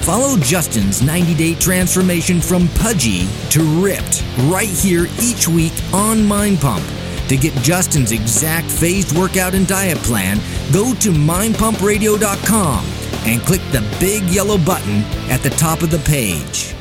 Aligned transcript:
Follow 0.00 0.36
Justin's 0.38 1.02
90 1.02 1.34
day 1.34 1.54
transformation 1.54 2.40
from 2.40 2.68
pudgy 2.68 3.26
to 3.50 3.62
ripped 3.82 4.24
right 4.44 4.68
here 4.68 5.06
each 5.20 5.46
week 5.46 5.72
on 5.92 6.24
Mind 6.24 6.58
Pump. 6.60 6.84
To 7.28 7.36
get 7.36 7.54
Justin's 7.62 8.10
exact 8.10 8.68
phased 8.68 9.16
workout 9.16 9.54
and 9.54 9.66
diet 9.66 9.98
plan, 9.98 10.38
go 10.72 10.94
to 10.94 11.10
mindpumpradio.com 11.10 12.84
and 13.26 13.40
click 13.42 13.60
the 13.70 13.86
big 14.00 14.24
yellow 14.24 14.58
button 14.58 15.02
at 15.30 15.40
the 15.42 15.50
top 15.50 15.82
of 15.82 15.90
the 15.90 15.98
page. 16.00 16.74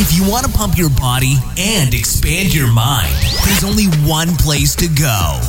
If 0.00 0.16
you 0.16 0.28
want 0.28 0.46
to 0.46 0.52
pump 0.52 0.78
your 0.78 0.90
body 0.90 1.34
and 1.58 1.92
expand 1.92 2.54
your 2.54 2.72
mind, 2.72 3.14
there's 3.44 3.62
only 3.62 3.86
one 4.08 4.34
place 4.36 4.74
to 4.76 4.88
go. 4.88 5.40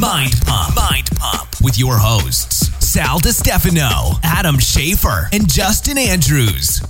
Mind 0.00 0.34
Pump. 0.46 0.76
Mind 0.76 1.10
Pump 1.16 1.48
with 1.62 1.78
your 1.78 1.98
hosts, 1.98 2.70
Sal 2.96 3.20
DiStefano, 3.20 4.18
Adam 4.22 4.58
Schaefer, 4.58 5.28
and 5.30 5.46
Justin 5.52 5.98
Andrews. 5.98 6.80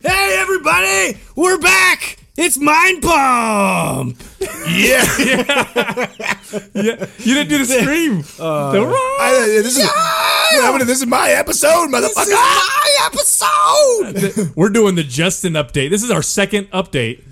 Hey, 0.00 0.36
everybody! 0.38 1.18
We're 1.36 1.56
back! 1.56 2.18
It's 2.36 2.58
Mind 2.58 3.00
Pump! 3.00 4.22
Yeah. 4.68 5.06
Yeah, 6.74 7.06
you 7.18 7.34
didn't 7.34 7.48
do 7.48 7.58
the 7.58 7.64
scream. 7.64 8.24
Uh, 8.38 8.72
The. 8.72 8.80
I, 9.20 9.60
this 9.62 9.78
is 9.78 9.88
yeah, 10.52 10.78
this 10.84 11.00
is 11.00 11.06
my 11.06 11.30
episode, 11.30 11.88
motherfucker. 11.88 12.26
This 12.26 12.28
is 12.28 12.34
my 12.34 14.30
episode! 14.34 14.52
We're 14.56 14.68
doing 14.68 14.96
the 14.96 15.04
Justin 15.04 15.54
update. 15.54 15.88
This 15.90 16.02
is 16.02 16.10
our 16.10 16.22
second 16.22 16.70
update 16.72 17.22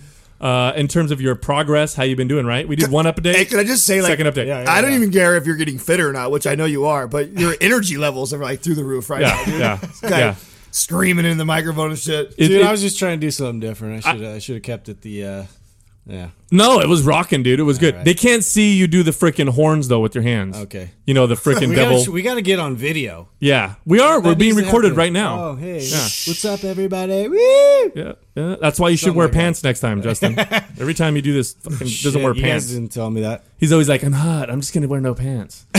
uh, 0.40 0.72
in 0.76 0.88
terms 0.88 1.10
of 1.10 1.20
your 1.20 1.34
progress. 1.34 1.94
How 1.94 2.04
you 2.04 2.16
been 2.16 2.28
doing? 2.28 2.46
Right? 2.46 2.66
We 2.68 2.76
did 2.76 2.90
one 2.90 3.06
update. 3.06 3.34
Hey, 3.34 3.44
can 3.44 3.58
I 3.58 3.64
just 3.64 3.84
say, 3.86 4.00
like, 4.00 4.10
second 4.10 4.26
update? 4.26 4.46
Yeah, 4.46 4.62
yeah. 4.62 4.70
I 4.72 4.80
don't 4.80 4.92
even 4.92 5.10
care 5.12 5.36
if 5.36 5.46
you're 5.46 5.56
getting 5.56 5.78
fitter 5.78 6.08
or 6.08 6.12
not, 6.12 6.30
which 6.30 6.46
I 6.46 6.54
know 6.54 6.64
you 6.64 6.84
are, 6.86 7.06
but 7.08 7.32
your 7.38 7.54
energy 7.60 7.96
levels 7.96 8.32
are 8.32 8.38
like 8.38 8.60
through 8.60 8.76
the 8.76 8.84
roof 8.84 9.10
right 9.10 9.20
Yeah, 9.22 9.28
now, 9.28 9.44
dude. 9.44 9.60
yeah, 9.60 9.76
This 10.00 10.10
yeah. 10.10 10.34
Screaming 10.70 11.24
in 11.24 11.38
the 11.38 11.44
microphone 11.46 11.90
and 11.90 11.98
shit. 11.98 12.34
It- 12.36 12.48
Dude, 12.48 12.60
it- 12.60 12.66
I 12.66 12.70
was 12.70 12.82
just 12.82 12.98
trying 12.98 13.18
to 13.18 13.26
do 13.26 13.30
something 13.30 13.58
different. 13.60 14.06
I 14.06 14.12
should 14.12 14.24
I 14.24 14.38
should 14.38 14.54
have 14.56 14.62
kept 14.62 14.88
it 14.88 15.00
the 15.00 15.24
uh 15.24 15.42
yeah. 16.08 16.30
no, 16.50 16.80
it 16.80 16.88
was 16.88 17.02
rocking, 17.02 17.42
dude. 17.42 17.60
It 17.60 17.64
was 17.64 17.78
good. 17.78 17.94
right. 17.94 18.04
They 18.04 18.14
can't 18.14 18.42
see 18.42 18.74
you 18.76 18.86
do 18.86 19.02
the 19.02 19.10
freaking 19.10 19.50
horns 19.50 19.88
though 19.88 20.00
with 20.00 20.14
your 20.14 20.22
hands. 20.22 20.56
Okay. 20.56 20.90
You 21.06 21.14
know 21.14 21.26
the 21.26 21.34
freaking 21.34 21.68
We 21.70 21.74
devil. 21.76 21.98
gotta, 21.98 22.10
we 22.10 22.22
gotta 22.22 22.40
get 22.42 22.58
on 22.58 22.74
video. 22.76 23.28
yeah, 23.38 23.74
we 23.84 24.00
are. 24.00 24.20
We're 24.20 24.34
being 24.34 24.54
recorded 24.56 24.96
right 24.96 25.12
now. 25.12 25.44
Oh, 25.50 25.54
hey. 25.56 25.80
Yeah. 25.80 25.98
What's 26.00 26.44
up, 26.44 26.64
everybody? 26.64 27.28
Woo! 27.28 27.92
Yeah, 27.94 28.12
yeah. 28.34 28.56
That's 28.60 28.80
why 28.80 28.88
you 28.88 28.96
should 28.96 29.14
wear 29.14 29.26
like 29.26 29.32
that. 29.34 29.38
pants 29.38 29.62
next 29.62 29.80
time, 29.80 30.00
Justin. 30.02 30.38
Every 30.80 30.94
time 30.94 31.14
you 31.14 31.22
do 31.22 31.32
this, 31.34 31.52
fucking 31.54 31.78
doesn't 32.02 32.22
wear 32.22 32.34
pants. 32.34 32.66
didn't 32.66 32.90
tell 32.92 33.10
me 33.10 33.20
that. 33.20 33.44
He's 33.58 33.72
always 33.72 33.88
like, 33.88 34.02
"I'm 34.02 34.12
hot. 34.12 34.50
I'm 34.50 34.60
just 34.60 34.72
gonna 34.72 34.88
wear 34.88 35.00
no 35.00 35.14
pants." 35.14 35.66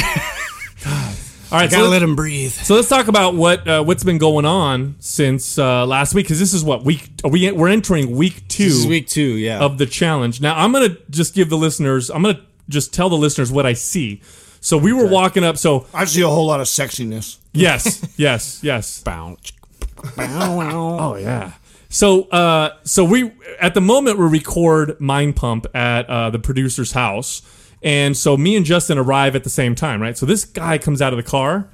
All 1.52 1.58
right, 1.58 1.72
so 1.72 1.78
Gotta 1.78 1.90
let 1.90 2.04
him 2.04 2.16
breathe. 2.16 2.52
So 2.52 2.76
let's 2.76 2.90
talk 2.90 3.08
about 3.08 3.34
what 3.34 3.68
uh, 3.68 3.84
what's 3.84 4.04
been 4.04 4.20
going 4.20 4.46
on 4.46 4.96
since 5.00 5.58
uh, 5.58 5.84
last 5.84 6.14
week 6.14 6.26
because 6.26 6.40
this 6.40 6.54
is 6.54 6.64
what 6.64 6.86
week 6.86 7.10
are 7.24 7.32
we 7.32 7.52
we're 7.52 7.70
entering 7.70 8.16
week 8.16 8.48
two 8.48 8.88
week 8.88 9.08
two, 9.08 9.36
yeah. 9.36 9.60
of 9.60 9.80
the 9.80 9.88
challenge. 9.88 10.42
Now 10.42 10.56
I'm 10.56 10.72
gonna 10.72 10.98
just 11.10 11.34
give 11.34 11.50
the 11.50 11.58
listeners 11.58 12.12
I'm 12.12 12.22
gonna 12.22 12.42
just 12.70 12.94
tell 12.94 13.10
the 13.10 13.18
listeners 13.18 13.52
what 13.52 13.66
I 13.66 13.74
see. 13.74 14.22
So 14.62 14.78
we 14.78 14.94
were 14.94 15.08
walking 15.08 15.44
up. 15.44 15.58
So 15.58 15.88
I 15.92 16.06
see 16.06 16.22
a 16.22 16.28
whole 16.28 16.46
lot 16.46 16.60
of 16.60 16.68
sexiness. 16.68 17.40
yes, 17.52 18.14
yes, 18.18 18.64
yes. 18.64 19.02
Bounce. 19.02 19.52
Oh 20.18 21.16
yeah. 21.16 21.54
So 21.90 22.24
uh, 22.30 22.76
so 22.84 23.04
we 23.04 23.32
at 23.60 23.74
the 23.74 23.82
moment 23.82 24.20
we 24.20 24.28
record 24.28 25.02
Mind 25.02 25.36
Pump 25.36 25.66
at 25.74 26.08
uh, 26.08 26.30
the 26.30 26.38
producer's 26.38 26.92
house, 26.92 27.42
and 27.82 28.16
so 28.16 28.38
me 28.38 28.56
and 28.56 28.66
Justin 28.66 28.98
arrive 28.98 29.36
at 29.36 29.44
the 29.44 29.50
same 29.50 29.76
time, 29.76 30.02
right? 30.02 30.18
So 30.18 30.26
this 30.26 30.46
guy 30.46 30.78
comes 30.78 31.02
out 31.02 31.14
of 31.14 31.18
the 31.18 31.24
car, 31.24 31.70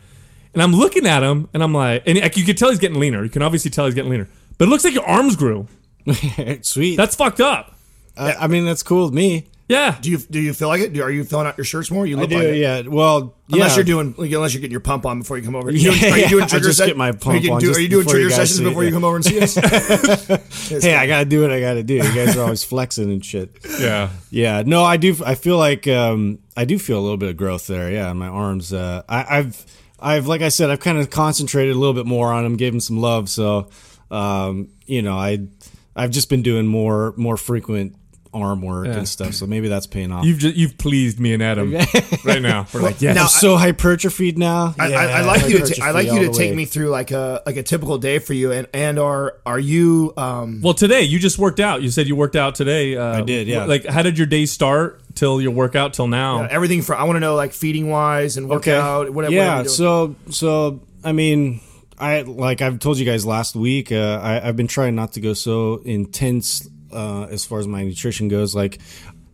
and 0.54 0.62
I'm 0.62 0.74
looking 0.74 1.06
at 1.06 1.24
him, 1.24 1.50
and 1.54 1.64
I'm 1.64 1.74
like, 1.74 2.04
and 2.06 2.18
you 2.18 2.44
can 2.46 2.56
tell 2.56 2.70
he's 2.70 2.80
getting 2.80 3.00
leaner. 3.00 3.24
You 3.24 3.30
can 3.30 3.42
obviously 3.42 3.72
tell 3.72 3.86
he's 3.86 3.96
getting 3.96 4.12
leaner, 4.12 4.30
but 4.58 4.68
it 4.68 4.72
looks 4.72 4.84
like 4.84 4.94
your 4.94 5.08
arms 5.08 5.36
grew. 5.36 5.68
Sweet. 6.62 6.96
That's 6.98 7.16
fucked 7.16 7.42
up. 7.42 7.76
I, 8.18 8.34
I 8.34 8.48
mean, 8.48 8.66
that's 8.66 8.84
cool 8.84 9.06
with 9.06 9.14
me. 9.14 9.48
Yeah. 9.68 9.98
Do 10.00 10.12
you 10.12 10.18
do 10.20 10.40
you 10.40 10.54
feel 10.54 10.68
like 10.68 10.82
it? 10.82 10.94
Do, 10.94 11.02
are 11.02 11.10
you 11.10 11.24
filling 11.24 11.48
out 11.48 11.58
your 11.58 11.66
shirts 11.66 11.90
more? 11.90 12.06
You 12.06 12.18
I 12.18 12.22
look 12.22 12.30
do, 12.30 12.36
like 12.36 12.46
it. 12.46 12.58
yeah. 12.58 12.82
Well, 12.82 13.36
Unless 13.52 13.72
yeah. 13.72 13.76
you're 13.78 13.84
doing, 13.86 14.16
like, 14.18 14.32
unless 14.32 14.54
you're 14.54 14.62
getting 14.62 14.72
your 14.72 14.80
pump 14.80 15.06
on 15.06 15.20
before 15.20 15.38
you 15.38 15.44
come 15.44 15.56
over. 15.56 15.70
Are 15.70 15.72
Yeah, 15.72 15.92
you, 15.92 16.12
are 16.14 16.18
you 16.18 16.28
doing 16.30 16.44
I 16.44 16.48
trigger 16.48 16.66
just 16.68 16.80
get 16.86 16.98
my 16.98 17.10
are 17.10 17.14
you, 17.14 17.18
pump 17.18 17.52
on 17.52 17.60
do- 17.62 17.72
are 17.74 17.80
you 17.80 17.88
doing 17.90 18.06
before 18.06 18.20
you 18.20 18.30
trigger 18.30 18.36
sessions 18.36 18.58
see 18.58 18.66
it, 18.66 18.70
before 18.70 18.84
you 18.84 18.90
yeah. 18.90 18.94
come 18.96 19.04
over 19.04 19.16
and 19.18 19.26
see 19.26 19.40
us? 19.40 19.56
Hey, 20.84 20.96
I 20.96 21.08
gotta 21.08 21.26
do 21.26 21.42
what 21.42 21.52
I 21.52 21.60
gotta 21.60 21.84
do. 21.84 21.96
You 21.96 22.02
guys 22.14 22.36
are 22.38 22.44
always 22.44 22.64
flexing 22.64 23.12
and 23.12 23.24
shit. 23.24 23.58
Yeah. 23.80 24.10
Yeah, 24.32 24.64
no, 24.66 24.84
I 24.84 24.98
do. 24.98 25.16
I 25.26 25.36
feel 25.36 25.58
like 25.58 25.88
um, 25.88 26.40
I 26.58 26.66
do 26.66 26.78
feel 26.80 27.00
a 27.00 27.02
little 27.04 27.18
bit 27.18 27.30
of 27.30 27.38
growth 27.38 27.68
there. 27.68 27.92
Yeah, 27.92 28.12
my 28.14 28.28
arms. 28.28 28.74
Uh, 28.74 29.04
I, 29.08 29.38
I've, 29.40 29.66
I've, 30.00 30.28
like 30.28 30.42
I 30.42 30.50
said, 30.50 30.70
I've 30.70 30.80
kind 30.80 30.98
of 30.98 31.10
concentrated 31.10 31.76
a 31.76 31.80
little 31.80 31.94
bit 31.94 32.06
more 32.06 32.32
on 32.34 32.44
them, 32.44 32.56
gave 32.58 32.74
them 32.74 32.80
some 32.80 32.98
love. 33.00 33.30
So, 33.30 33.70
um, 34.12 34.70
you 34.86 35.02
know, 35.04 35.18
I, 35.18 35.48
I've 35.96 36.12
just 36.12 36.30
been 36.30 36.42
doing 36.42 36.66
more, 36.68 37.14
more 37.16 37.38
frequent 37.38 37.96
arm 38.36 38.62
work 38.62 38.86
Yeah. 38.88 38.98
and 38.98 39.08
stuff. 39.08 39.34
So 39.34 39.48
maybe 39.48 39.68
that's 39.70 39.88
paying 39.88 40.12
off. 40.12 40.26
You've 40.26 40.38
just, 40.40 40.56
you've 40.56 40.78
pleased 40.78 41.20
me 41.20 41.34
and 41.34 41.42
Adam 41.42 41.74
right 42.26 42.42
now. 42.42 42.68
We're 42.74 42.82
like, 42.82 43.02
yes. 43.02 43.16
Now, 43.16 43.24
I'm 43.24 43.28
so 43.30 43.56
hypertrophied 43.58 44.38
now. 44.38 44.76
I, 44.78 44.88
Yeah, 44.90 44.98
I, 45.00 45.06
I 45.06 45.22
like 45.22 45.48
you 45.50 45.60
to 45.60 45.74
ta- 45.74 45.86
I 45.86 45.92
like 45.92 46.08
you 46.08 46.20
to 46.20 46.32
take 46.32 46.52
way. 46.52 46.56
me 46.56 46.66
through 46.66 46.90
like 46.90 47.12
a 47.12 47.42
like 47.46 47.56
a 47.58 47.64
typical 47.64 47.98
day 47.98 48.20
for 48.20 48.34
you 48.34 48.52
and 48.52 48.68
and 48.74 49.00
are 49.00 49.38
are 49.46 49.60
you 49.60 50.14
um 50.18 50.60
well, 50.62 50.74
today 50.74 51.02
you 51.04 51.18
just 51.18 51.40
worked 51.40 51.60
out. 51.60 51.82
You 51.82 51.90
said 51.90 52.08
you 52.08 52.16
worked 52.16 52.36
out 52.36 52.56
today. 52.56 52.96
Uh, 52.98 53.20
I 53.20 53.22
did, 53.22 53.48
yeah. 53.48 53.66
Like, 53.66 53.86
how 53.86 54.02
did 54.02 54.18
your 54.18 54.28
day 54.28 54.46
start 54.46 55.02
till 55.16 55.42
your 55.42 55.52
workout 55.52 55.94
till 55.94 56.08
now? 56.08 56.44
everything 56.44 56.82
from 56.82 57.00
I 57.00 57.06
want 57.06 57.16
to 57.16 57.22
know 57.22 57.36
like 57.36 57.54
feeding 57.54 57.90
wise 57.90 58.36
and 58.38 58.50
workout 58.50 59.10
whatever 59.12 59.34
yeah 59.34 59.50
whatever 59.58 59.70
so 59.70 60.16
so 60.30 60.82
i 61.04 61.12
mean 61.12 61.62
i 61.98 62.22
like 62.22 62.62
i've 62.62 62.80
told 62.80 62.98
you 62.98 63.06
guys 63.06 63.26
last 63.26 63.56
week 63.56 63.92
uh, 63.92 64.20
I, 64.22 64.48
i've 64.48 64.56
been 64.58 64.68
trying 64.68 64.96
not 64.96 65.14
to 65.14 65.22
go 65.22 65.34
so 65.34 65.82
intense 65.86 66.68
uh, 66.96 67.28
as 67.30 67.46
far 67.46 67.60
as 67.60 67.68
my 67.68 67.84
nutrition 67.84 68.28
goes 68.28 68.56
like 68.56 68.80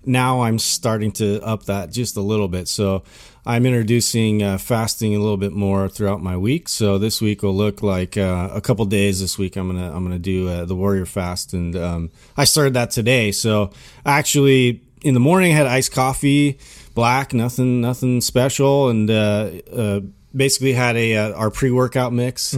now 0.03 0.41
i'm 0.41 0.57
starting 0.57 1.11
to 1.11 1.39
up 1.43 1.65
that 1.65 1.91
just 1.91 2.17
a 2.17 2.21
little 2.21 2.47
bit. 2.47 2.67
So 2.67 3.03
i'm 3.45 3.65
introducing 3.65 4.43
uh, 4.43 4.57
fasting 4.57 5.15
a 5.15 5.19
little 5.19 5.37
bit 5.37 5.53
more 5.53 5.89
throughout 5.89 6.21
my 6.21 6.37
week. 6.37 6.69
So 6.69 6.97
this 6.97 7.21
week 7.21 7.43
will 7.43 7.55
look 7.55 7.81
like 7.81 8.17
uh, 8.17 8.49
a 8.51 8.61
couple 8.61 8.85
days 8.85 9.21
this 9.21 9.37
week 9.37 9.55
i'm 9.55 9.67
gonna 9.67 9.95
i'm 9.95 10.03
gonna 10.03 10.19
do 10.19 10.47
uh, 10.49 10.65
the 10.65 10.75
warrior 10.75 11.05
fast. 11.05 11.53
And 11.53 11.75
um, 11.75 12.11
i 12.35 12.45
started 12.45 12.73
that 12.73 12.91
today. 12.91 13.31
So 13.31 13.71
actually 14.05 14.81
in 15.03 15.13
the 15.13 15.19
morning 15.19 15.53
I 15.53 15.55
had 15.55 15.67
iced 15.67 15.91
coffee 15.91 16.59
black 16.93 17.33
nothing 17.33 17.81
nothing 17.81 18.21
special. 18.21 18.89
And 18.89 19.09
uh, 19.09 19.51
uh, 19.71 19.99
basically 20.35 20.73
had 20.73 20.95
a 20.95 21.15
uh, 21.15 21.33
our 21.33 21.49
pre-workout 21.49 22.13
mix 22.13 22.53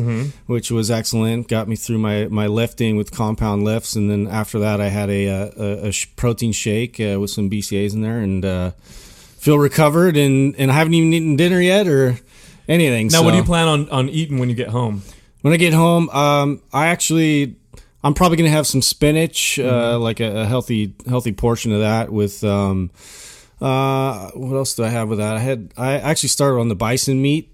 which 0.45 0.69
was 0.69 0.91
excellent 0.91 1.47
got 1.47 1.67
me 1.67 1.75
through 1.75 1.97
my 1.97 2.27
my 2.27 2.47
lifting 2.47 2.95
with 2.97 3.11
compound 3.11 3.63
lifts 3.63 3.95
and 3.95 4.09
then 4.11 4.27
after 4.27 4.59
that 4.59 4.79
i 4.79 4.89
had 4.89 5.09
a, 5.09 5.27
uh, 5.27 5.49
a, 5.57 5.89
a 5.89 5.93
protein 6.15 6.51
shake 6.51 6.99
uh, 6.99 7.19
with 7.19 7.29
some 7.31 7.49
BCAAs 7.49 7.93
in 7.93 8.01
there 8.01 8.19
and 8.19 8.45
uh, 8.45 8.71
feel 9.39 9.57
recovered 9.57 10.15
and 10.17 10.55
and 10.57 10.71
i 10.71 10.75
haven't 10.75 10.93
even 10.93 11.13
eaten 11.13 11.35
dinner 11.35 11.59
yet 11.59 11.87
or 11.87 12.19
anything 12.67 13.07
now, 13.07 13.23
what 13.23 13.31
do 13.31 13.37
you 13.37 13.43
plan 13.43 13.67
on, 13.67 13.89
on 13.89 14.09
eating 14.09 14.37
when 14.39 14.49
you 14.49 14.55
get 14.55 14.69
home? 14.69 15.01
when 15.41 15.53
I 15.53 15.57
get 15.57 15.73
home, 15.73 16.09
um, 16.09 16.61
I 16.71 16.87
actually 16.87 17.57
I'm 18.03 18.13
probably 18.13 18.37
gonna 18.37 18.49
have 18.49 18.65
some 18.65 18.81
spinach, 18.81 19.59
uh, 19.59 19.99
like 19.99 20.19
a, 20.19 20.41
a 20.41 20.45
healthy 20.45 20.93
healthy 21.07 21.31
portion 21.33 21.71
of 21.73 21.79
that 21.81 22.11
with 22.11 22.43
um, 22.43 22.91
uh, 23.61 24.29
what 24.31 24.55
else 24.55 24.75
do 24.75 24.83
I 24.83 24.89
have 24.89 25.09
with 25.09 25.19
that? 25.19 25.35
I 25.35 25.39
had 25.39 25.73
I 25.77 25.93
actually 25.99 26.29
started 26.29 26.59
on 26.59 26.69
the 26.69 26.75
bison 26.75 27.21
meat. 27.21 27.52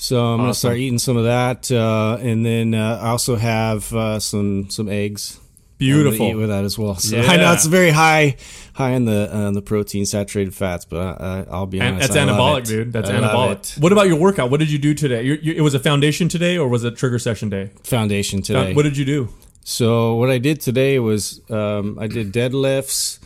So 0.00 0.24
I'm 0.24 0.38
gonna 0.38 0.54
start 0.54 0.78
eating 0.78 0.98
some 0.98 1.18
of 1.18 1.24
that, 1.24 1.70
uh, 1.70 2.16
and 2.22 2.44
then 2.44 2.74
uh, 2.74 2.98
I 3.02 3.08
also 3.10 3.36
have 3.36 3.92
uh, 3.92 4.18
some 4.18 4.70
some 4.70 4.88
eggs. 4.88 5.38
Beautiful. 5.76 6.26
eat 6.26 6.34
with 6.34 6.48
that 6.48 6.64
as 6.64 6.78
well. 6.78 6.94
So 6.96 7.16
Yeah. 7.16 7.30
I 7.30 7.36
know 7.36 7.52
it's 7.52 7.64
very 7.66 7.90
high 7.90 8.36
high 8.74 8.90
in 8.90 9.04
the 9.04 9.30
uh, 9.32 9.50
the 9.50 9.60
protein 9.60 10.06
saturated 10.06 10.54
fats, 10.54 10.86
but 10.86 11.20
I, 11.20 11.24
I, 11.24 11.46
I'll 11.50 11.66
be 11.66 11.80
honest. 11.82 12.12
that's 12.12 12.16
I 12.16 12.26
anabolic, 12.26 12.66
dude. 12.66 12.92
That's 12.94 13.10
I 13.10 13.14
anabolic. 13.14 13.78
What 13.78 13.92
about 13.92 14.06
your 14.06 14.18
workout? 14.18 14.50
What 14.50 14.60
did 14.60 14.70
you 14.70 14.78
do 14.78 14.94
today? 14.94 15.22
You, 15.22 15.34
you, 15.34 15.52
it 15.54 15.60
was 15.60 15.74
a 15.74 15.78
foundation 15.78 16.28
today, 16.30 16.56
or 16.56 16.68
was 16.68 16.82
it 16.84 16.96
trigger 16.96 17.18
session 17.18 17.50
day? 17.50 17.70
Foundation 17.84 18.40
today. 18.40 18.72
What 18.74 18.82
did 18.84 18.96
you 18.96 19.04
do? 19.04 19.28
So 19.64 20.14
what 20.14 20.30
I 20.30 20.38
did 20.38 20.62
today 20.62 20.98
was 20.98 21.42
um, 21.50 21.98
I 21.98 22.06
did 22.06 22.32
deadlifts 22.32 23.18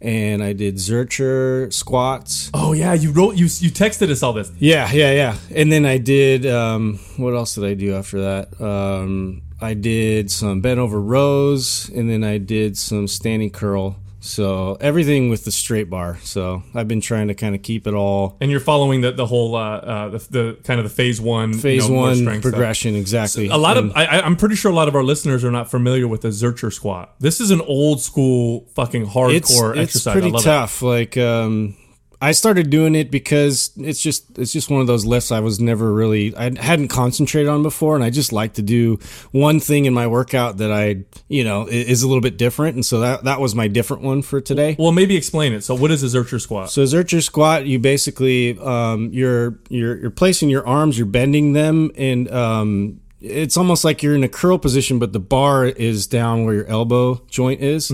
and 0.00 0.42
I 0.42 0.52
did 0.52 0.76
Zercher 0.76 1.72
squats. 1.72 2.50
Oh 2.54 2.72
yeah, 2.72 2.94
you 2.94 3.10
wrote 3.12 3.36
you 3.36 3.44
you 3.44 3.70
texted 3.70 4.10
us 4.10 4.22
all 4.22 4.32
this. 4.32 4.50
Yeah, 4.58 4.90
yeah, 4.92 5.12
yeah. 5.12 5.36
And 5.54 5.72
then 5.72 5.84
I 5.84 5.98
did 5.98 6.46
um, 6.46 6.98
what 7.16 7.34
else 7.34 7.54
did 7.54 7.64
I 7.64 7.74
do 7.74 7.94
after 7.94 8.20
that? 8.20 8.60
Um, 8.60 9.42
I 9.60 9.74
did 9.74 10.30
some 10.30 10.60
bent 10.60 10.78
over 10.78 11.00
rows 11.00 11.90
and 11.90 12.08
then 12.08 12.22
I 12.22 12.38
did 12.38 12.78
some 12.78 13.08
standing 13.08 13.50
curl. 13.50 13.96
So 14.28 14.76
everything 14.80 15.30
with 15.30 15.44
the 15.44 15.50
straight 15.50 15.88
bar. 15.88 16.18
So 16.22 16.62
I've 16.74 16.86
been 16.86 17.00
trying 17.00 17.28
to 17.28 17.34
kind 17.34 17.54
of 17.54 17.62
keep 17.62 17.86
it 17.86 17.94
all 17.94 18.36
And 18.40 18.50
you're 18.50 18.60
following 18.60 19.00
the 19.00 19.10
the 19.12 19.26
whole 19.26 19.56
uh, 19.56 19.76
uh 19.78 20.08
the, 20.10 20.18
the 20.18 20.58
kind 20.64 20.78
of 20.78 20.84
the 20.84 20.90
phase 20.90 21.20
one 21.20 21.54
you 21.54 21.58
phase 21.58 21.88
know, 21.88 21.96
one 21.96 22.16
strength 22.16 22.42
stuff. 22.42 22.52
progression 22.52 22.94
exactly. 22.94 23.48
A 23.48 23.56
lot 23.56 23.78
And- 23.78 23.90
of 23.90 23.96
I, 23.96 24.20
I'm 24.20 24.36
pretty 24.36 24.54
sure 24.54 24.70
a 24.70 24.74
lot 24.74 24.88
of 24.88 24.94
our 24.94 25.02
listeners 25.02 25.44
are 25.44 25.50
not 25.50 25.70
familiar 25.70 26.06
with 26.06 26.20
the 26.20 26.28
Zercher 26.28 26.72
squat. 26.72 27.14
This 27.18 27.40
is 27.40 27.50
an 27.50 27.62
old 27.62 28.00
school 28.02 28.68
fucking 28.74 29.06
hardcore 29.06 29.34
it's, 29.34 29.50
it's 29.50 29.78
exercise. 29.96 30.12
pretty 30.12 30.28
I 30.28 30.30
love 30.32 30.44
tough. 30.44 30.82
Like, 30.82 31.16
um, 31.16 31.74
I 32.20 32.32
started 32.32 32.68
doing 32.68 32.94
it 32.96 33.10
because 33.10 33.70
it's 33.76 34.00
just 34.00 34.38
it's 34.38 34.52
just 34.52 34.70
one 34.70 34.80
of 34.80 34.88
those 34.88 35.04
lifts 35.06 35.30
I 35.30 35.40
was 35.40 35.60
never 35.60 35.92
really 35.92 36.36
I 36.36 36.52
hadn't 36.60 36.88
concentrated 36.88 37.48
on 37.48 37.62
before, 37.62 37.94
and 37.94 38.02
I 38.02 38.10
just 38.10 38.32
like 38.32 38.54
to 38.54 38.62
do 38.62 38.98
one 39.30 39.60
thing 39.60 39.84
in 39.84 39.94
my 39.94 40.06
workout 40.06 40.56
that 40.56 40.72
I 40.72 41.04
you 41.28 41.44
know 41.44 41.66
is 41.66 42.02
a 42.02 42.08
little 42.08 42.20
bit 42.20 42.36
different, 42.36 42.74
and 42.74 42.84
so 42.84 43.00
that 43.00 43.24
that 43.24 43.40
was 43.40 43.54
my 43.54 43.68
different 43.68 44.02
one 44.02 44.22
for 44.22 44.40
today. 44.40 44.74
Well, 44.78 44.92
maybe 44.92 45.16
explain 45.16 45.52
it. 45.52 45.62
So, 45.62 45.76
what 45.76 45.92
is 45.92 46.02
a 46.02 46.06
Zercher 46.06 46.40
squat? 46.40 46.70
So 46.70 46.82
Zercher 46.82 47.22
squat, 47.22 47.66
you 47.66 47.78
basically 47.78 48.58
um, 48.58 49.10
you're 49.12 49.58
you're 49.68 49.96
you're 49.98 50.10
placing 50.10 50.48
your 50.48 50.66
arms, 50.66 50.98
you're 50.98 51.06
bending 51.06 51.52
them, 51.52 51.92
and 51.96 52.28
um, 52.32 53.00
it's 53.20 53.56
almost 53.56 53.84
like 53.84 54.02
you're 54.02 54.14
in 54.14 54.24
a 54.24 54.28
curl 54.28 54.58
position, 54.58 54.98
but 54.98 55.12
the 55.12 55.20
bar 55.20 55.66
is 55.66 56.06
down 56.06 56.44
where 56.44 56.54
your 56.54 56.66
elbow 56.66 57.22
joint 57.28 57.60
is, 57.60 57.90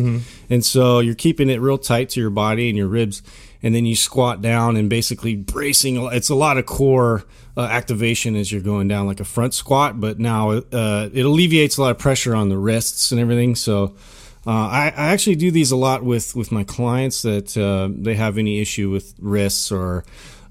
and 0.51 0.65
so 0.65 0.99
you're 1.01 1.15
keeping 1.15 1.51
it 1.51 1.61
real 1.61 1.79
tight 1.79 2.11
to 2.11 2.21
your 2.21 2.31
body 2.31 2.69
and 2.69 2.77
your 2.77 2.89
ribs, 2.89 3.23
and 3.63 3.75
then 3.75 3.87
you 3.87 3.97
squat 3.97 4.43
down 4.43 4.77
and 4.77 4.91
basically 4.91 5.37
bracing. 5.37 5.97
It's 6.13 6.29
a 6.29 6.35
lot 6.35 6.59
of 6.59 6.67
core. 6.67 7.25
Uh, 7.57 7.69
activation 7.71 8.35
as 8.35 8.51
you're 8.51 8.61
going 8.61 8.89
down 8.89 9.07
like 9.07 9.21
a 9.21 9.25
front 9.25 9.55
squat, 9.55 10.01
but 10.01 10.19
now 10.19 10.51
uh, 10.51 11.09
it 11.13 11.25
alleviates 11.25 11.77
a 11.77 11.83
lot 11.83 11.93
of 11.93 11.99
pressure 11.99 12.35
on 12.35 12.49
the 12.49 12.59
wrists 12.59 13.13
and 13.13 13.21
everything. 13.21 13.55
So, 13.55 13.95
uh, 14.45 14.51
I, 14.51 14.93
I 14.97 15.07
actually 15.13 15.37
do 15.37 15.53
these 15.53 15.71
a 15.71 15.77
lot 15.77 16.03
with, 16.03 16.35
with 16.35 16.51
my 16.51 16.65
clients 16.65 17.23
that 17.23 17.57
uh, 17.57 17.89
they 17.97 18.17
have 18.17 18.39
any 18.39 18.61
issue 18.61 18.91
with 18.91 19.15
wrists 19.21 19.71
or 19.71 20.05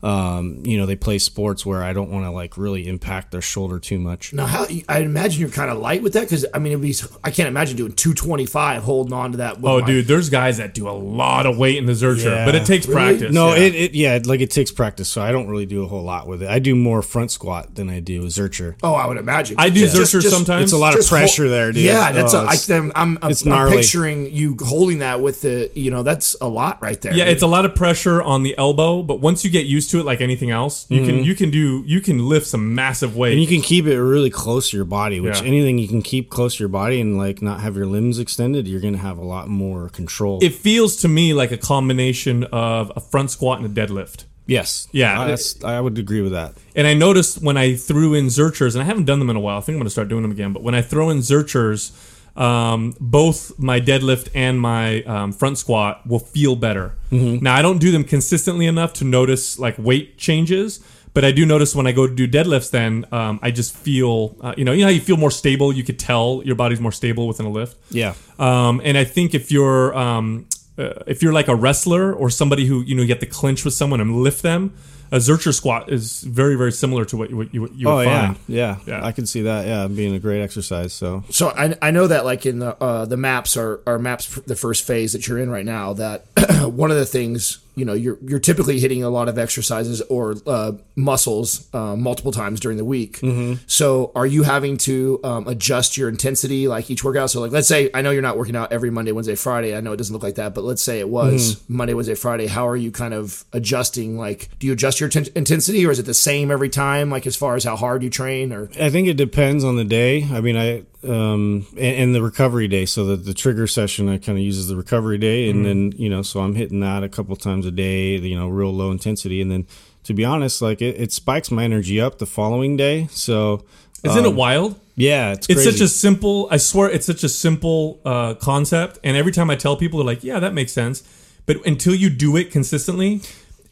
um, 0.03 0.61
you 0.65 0.77
know 0.77 0.85
they 0.85 0.95
play 0.97 1.17
sports 1.17 1.65
where 1.65 1.81
I 1.81 1.93
don't 1.93 2.11
want 2.11 2.25
to 2.25 2.31
like 2.31 2.57
really 2.57 2.87
impact 2.87 3.31
their 3.31 3.41
shoulder 3.41 3.79
too 3.79 3.97
much. 3.99 4.33
Now, 4.33 4.45
how 4.45 4.67
I 4.89 4.99
imagine 4.99 5.39
you're 5.41 5.49
kind 5.49 5.71
of 5.71 5.77
light 5.77 6.03
with 6.03 6.13
that 6.13 6.21
because 6.23 6.45
I 6.53 6.59
mean, 6.59 6.73
it'd 6.73 6.81
be 6.81 6.93
I 7.23 7.31
can't 7.31 7.47
imagine 7.47 7.77
doing 7.77 7.93
225 7.93 8.83
holding 8.83 9.13
on 9.13 9.31
to 9.31 9.37
that. 9.37 9.57
Oh, 9.63 9.79
my- 9.79 9.85
dude, 9.87 10.05
there's 10.07 10.29
guys 10.29 10.57
that 10.57 10.73
do 10.73 10.89
a 10.89 10.91
lot 10.91 11.45
of 11.45 11.57
weight 11.57 11.77
in 11.77 11.85
the 11.85 11.93
Zercher, 11.93 12.25
Yeah. 12.25 12.45
but 12.45 12.53
it 12.55 12.65
takes 12.65 12.85
Really? 12.87 13.01
practice. 13.17 13.33
No, 13.33 13.53
yeah. 13.55 13.61
it, 13.63 13.75
it 13.75 13.93
yeah 13.93 14.19
like 14.25 14.41
it 14.41 14.51
takes 14.51 14.71
practice, 14.71 15.07
so 15.07 15.21
I 15.21 15.31
don't 15.31 15.47
really 15.47 15.65
do 15.65 15.83
a 15.83 15.87
whole 15.87 16.03
lot 16.03 16.27
with 16.27 16.43
it. 16.43 16.49
I 16.49 16.59
do 16.59 16.75
more 16.75 17.01
front 17.01 17.31
squat 17.31 17.75
than 17.75 17.89
I 17.89 17.99
do 18.01 18.23
Zercher. 18.25 18.75
Oh, 18.83 18.93
I 18.93 19.07
would 19.07 19.17
imagine. 19.17 19.55
I 19.57 19.69
do 19.69 19.79
Just- 19.81 19.95
Zercher 19.95 20.21
just- 20.21 20.35
sometimes. 20.35 20.63
It's 20.63 20.73
a 20.73 20.77
lot 20.77 20.93
of 20.93 20.99
just 20.99 21.09
hol- 21.09 21.19
pressure 21.19 21.47
there, 21.47 21.71
dude. 21.71 21.83
Yeah, 21.83 22.11
that's 22.11 22.33
Oh, 22.33 22.39
a, 22.39 22.45
I, 22.45 22.53
it's- 22.53 22.69
I'm, 22.69 22.91
I'm, 22.95 23.17
it's 23.31 23.43
I'm 23.43 23.49
gnarly. 23.49 23.77
picturing 23.77 24.33
you 24.33 24.57
holding 24.61 24.99
that 24.99 25.21
with 25.21 25.41
the, 25.41 25.71
you 25.75 25.91
know, 25.91 26.03
that's 26.03 26.35
a 26.41 26.47
lot 26.47 26.81
right 26.81 26.99
there. 27.01 27.13
Yeah, 27.13 27.25
it's 27.25 27.43
a 27.43 27.47
lot 27.47 27.63
of 27.65 27.73
pressure 27.75 28.21
on 28.21 28.43
the 28.43 28.57
elbow, 28.57 29.01
but 29.03 29.19
once 29.21 29.43
you 29.45 29.49
get 29.49 29.65
used 29.65 29.89
to 29.91 29.92
it, 29.99 30.05
like 30.05 30.21
anything 30.21 30.51
else, 30.51 30.85
you 30.89 31.05
can 31.05 31.15
mm-hmm. 31.15 31.23
you 31.23 31.35
can 31.35 31.49
do 31.49 31.83
you 31.85 32.01
can 32.01 32.27
lift 32.27 32.47
some 32.47 32.75
massive 32.75 33.15
weight. 33.15 33.33
And 33.33 33.41
you 33.41 33.47
can 33.47 33.61
keep 33.61 33.85
it 33.85 34.01
really 34.01 34.29
close 34.29 34.69
to 34.71 34.77
your 34.77 34.85
body, 34.85 35.19
which 35.19 35.41
Yeah. 35.41 35.47
anything 35.47 35.77
you 35.77 35.87
can 35.87 36.01
keep 36.01 36.29
close 36.29 36.55
to 36.57 36.59
your 36.59 36.69
body 36.69 36.99
and 37.01 37.17
like 37.17 37.41
not 37.41 37.61
have 37.61 37.75
your 37.75 37.85
limbs 37.85 38.19
extended, 38.19 38.67
you're 38.67 38.81
gonna 38.81 38.97
have 38.97 39.17
a 39.17 39.23
lot 39.23 39.47
more 39.47 39.89
control. 39.89 40.39
it 40.41 40.53
feels 40.53 40.95
to 40.97 41.07
me 41.07 41.33
like 41.33 41.51
a 41.51 41.57
combination 41.57 42.43
of 42.45 42.91
a 42.95 42.99
front 42.99 43.31
squat 43.31 43.59
and 43.59 43.77
a 43.77 43.87
deadlift. 43.87 44.25
yes, 44.45 44.87
Yeah. 44.91 45.25
That's, 45.27 45.63
I 45.63 45.79
would 45.79 45.97
agree 45.97 46.21
with 46.21 46.33
that. 46.33 46.53
And 46.75 46.85
I 46.85 46.93
noticed 46.93 47.41
when 47.41 47.55
I 47.55 47.75
threw 47.75 48.13
in 48.13 48.27
Zerchers, 48.27 48.73
and 48.75 48.81
I 48.81 48.85
haven't 48.85 49.05
done 49.05 49.19
them 49.19 49.29
in 49.29 49.35
a 49.35 49.39
while. 49.39 49.57
I 49.57 49.61
think 49.61 49.75
I'm 49.75 49.79
going 49.79 49.85
to 49.85 49.91
start 49.91 50.09
doing 50.09 50.21
them 50.21 50.31
again. 50.31 50.51
But 50.53 50.63
when 50.63 50.75
I 50.75 50.81
throw 50.81 51.09
in 51.09 51.19
Zerchers, 51.19 51.91
um, 52.35 52.95
both 52.99 53.57
my 53.59 53.79
deadlift 53.79 54.29
and 54.33 54.59
my 54.59 55.03
um, 55.03 55.31
front 55.31 55.57
squat 55.57 56.05
will 56.07 56.19
feel 56.19 56.55
better. 56.55 56.95
Now 57.11 57.55
I 57.55 57.61
don't 57.61 57.77
do 57.77 57.91
them 57.91 58.03
consistently 58.03 58.65
enough 58.65 58.93
to 58.93 59.03
notice 59.05 59.59
like 59.59 59.77
weight 59.77 60.17
changes, 60.17 60.79
but 61.13 61.23
I 61.23 61.31
do 61.31 61.45
notice 61.45 61.75
when 61.75 61.85
I 61.85 61.91
go 61.91 62.07
to 62.07 62.13
do 62.13 62.27
deadlifts. 62.27 62.71
Then 62.71 63.05
um, 63.11 63.39
I 63.43 63.51
just 63.51 63.75
feel, 63.75 64.35
uh, 64.41 64.55
you 64.57 64.65
know, 64.65 64.71
you 64.71 64.81
know 64.81 64.87
how 64.87 64.93
you 64.93 65.01
feel 65.01 65.17
more 65.17 65.29
stable. 65.29 65.71
You 65.71 65.83
could 65.83 65.99
tell 65.99 66.41
your 66.43 66.55
body's 66.55 66.79
more 66.79 66.91
stable 66.91 67.27
within 67.27 67.45
a 67.45 67.51
lift. 67.51 67.77
Yeah. 67.91 68.15
Um, 68.39 68.81
and 68.83 68.97
I 68.97 69.03
think 69.03 69.35
if 69.35 69.51
you're 69.51 69.95
um, 69.95 70.47
uh, 70.77 71.03
if 71.05 71.21
you're 71.21 71.33
like 71.33 71.47
a 71.47 71.55
wrestler 71.55 72.11
or 72.11 72.31
somebody 72.31 72.65
who 72.65 72.81
you 72.81 72.95
know 72.95 73.03
you 73.03 73.09
have 73.09 73.19
to 73.19 73.27
clinch 73.27 73.63
with 73.63 73.75
someone 73.75 74.01
and 74.01 74.23
lift 74.23 74.41
them, 74.41 74.73
a 75.13 75.17
Zercher 75.17 75.53
squat 75.53 75.91
is 75.91 76.21
very 76.21 76.55
very 76.55 76.71
similar 76.71 77.05
to 77.05 77.15
what 77.15 77.29
you, 77.29 77.37
what 77.37 77.53
you, 77.53 77.61
what 77.61 77.73
you 77.75 77.87
would 77.87 77.93
Oh 77.93 77.99
yeah, 78.01 78.25
find. 78.27 78.39
yeah, 78.47 78.77
Yeah. 78.87 79.05
I 79.05 79.11
can 79.11 79.25
see 79.27 79.43
that. 79.43 79.67
Yeah, 79.67 79.87
being 79.87 80.13
a 80.15 80.19
great 80.19 80.41
exercise. 80.41 80.91
So 80.91 81.23
So 81.29 81.49
I, 81.49 81.75
I 81.81 81.91
know 81.91 82.07
that 82.07 82.25
like 82.25 82.45
in 82.45 82.57
the 82.59 82.75
uh, 82.83 83.05
the 83.05 83.15
maps 83.17 83.55
are, 83.55 83.79
are 83.87 83.99
maps 83.99 84.25
the 84.47 84.55
first 84.55 84.85
phase 84.87 85.13
that 85.13 85.27
you're 85.27 85.37
in 85.39 85.49
right 85.51 85.65
now 85.65 85.93
that 85.93 86.25
one 86.63 86.89
of 86.91 86.97
the 86.97 87.05
things 87.05 87.59
you 87.75 87.85
know 87.85 87.93
you're 87.93 88.17
you're 88.25 88.39
typically 88.39 88.79
hitting 88.79 89.03
a 89.03 89.09
lot 89.09 89.27
of 89.27 89.37
exercises 89.37 90.01
or 90.09 90.35
uh, 90.45 90.73
muscles 90.95 91.67
uh, 91.73 91.95
multiple 91.95 92.31
times 92.31 92.59
during 92.59 92.77
the 92.77 92.85
week. 92.85 93.19
So 93.67 94.11
are 94.15 94.25
you 94.25 94.43
having 94.43 94.77
to 94.77 95.19
um, 95.23 95.47
adjust 95.47 95.97
your 95.97 96.09
intensity 96.09 96.67
like 96.67 96.89
each 96.91 97.03
workout? 97.03 97.29
So 97.31 97.41
like 97.41 97.51
let's 97.51 97.67
say 97.67 97.89
I 97.93 98.01
know 98.01 98.11
you're 98.11 98.21
not 98.21 98.37
working 98.37 98.55
out 98.55 98.71
every 98.71 98.89
Monday, 98.89 99.11
Wednesday, 99.11 99.35
Friday. 99.35 99.75
I 99.75 99.81
know 99.81 99.93
it 99.93 99.97
doesn't 99.97 100.13
look 100.13 100.23
like 100.23 100.35
that, 100.35 100.53
but 100.53 100.63
let's 100.63 100.81
say 100.81 100.99
it 100.99 101.09
was 101.09 101.63
Monday, 101.67 101.93
Wednesday, 101.93 102.15
Friday. 102.15 102.47
How 102.47 102.67
are 102.67 102.77
you 102.77 102.91
kind 102.91 103.13
of 103.13 103.43
adjusting? 103.53 104.17
Like 104.17 104.49
do 104.59 104.67
you 104.67 104.73
adjust 104.73 104.99
your 104.99 105.09
ten- 105.09 105.27
intensity 105.35 105.85
or 105.85 105.91
is 105.91 105.99
it 105.99 106.05
the 106.05 106.13
same 106.13 106.51
every 106.51 106.69
time? 106.69 107.09
Like 107.09 107.25
as 107.27 107.35
far 107.35 107.55
as 107.55 107.63
how 107.63 107.75
hard 107.75 108.03
you 108.03 108.09
train 108.09 108.53
or 108.53 108.69
I 108.79 108.89
think 108.89 109.07
it 109.07 109.17
depends 109.17 109.63
on 109.63 109.75
the 109.75 109.83
day. 109.83 110.27
I 110.31 110.41
mean, 110.41 110.57
I 110.57 110.83
um 111.03 111.65
and, 111.73 111.95
and 111.95 112.15
the 112.15 112.21
recovery 112.21 112.67
day. 112.67 112.85
So 112.85 113.05
the 113.05 113.15
the 113.15 113.33
trigger 113.33 113.67
session 113.67 114.09
I 114.09 114.17
kind 114.17 114.37
of 114.37 114.43
uses 114.43 114.67
the 114.67 114.75
recovery 114.75 115.17
day, 115.17 115.49
and 115.49 115.65
then 115.65 115.93
you 115.95 116.09
know, 116.09 116.21
so 116.21 116.41
I'm 116.41 116.55
hitting 116.55 116.79
that 116.81 117.03
a 117.03 117.09
couple 117.09 117.35
times 117.35 117.65
a 117.65 117.71
day. 117.71 118.17
You 118.17 118.37
know, 118.37 118.47
real 118.47 118.71
low 118.71 118.91
intensity, 118.91 119.41
and 119.41 119.51
then 119.51 119.67
to 120.03 120.13
be 120.13 120.25
honest, 120.25 120.61
like 120.61 120.81
it, 120.81 120.99
it 120.99 121.11
spikes 121.11 121.51
my 121.51 121.63
energy 121.63 121.99
up 121.99 122.19
the 122.19 122.25
following 122.25 122.77
day. 122.77 123.07
So 123.11 123.65
Isn't 124.03 124.25
um, 124.25 124.33
it 124.33 124.35
wild? 124.35 124.79
Yeah, 124.95 125.31
it's 125.31 125.49
It's 125.49 125.63
such 125.63 125.81
a 125.81 125.87
simple. 125.87 126.47
I 126.51 126.57
swear, 126.57 126.89
it's 126.89 127.05
such 127.05 127.23
a 127.23 127.29
simple 127.29 127.99
uh, 128.05 128.35
concept. 128.35 128.99
And 129.03 129.17
every 129.17 129.31
time 129.31 129.49
I 129.49 129.55
tell 129.55 129.75
people, 129.75 129.99
they're 129.99 130.05
like, 130.05 130.23
"Yeah, 130.23 130.39
that 130.39 130.53
makes 130.53 130.71
sense." 130.71 131.03
But 131.45 131.65
until 131.65 131.95
you 131.95 132.09
do 132.09 132.37
it 132.37 132.51
consistently, 132.51 133.21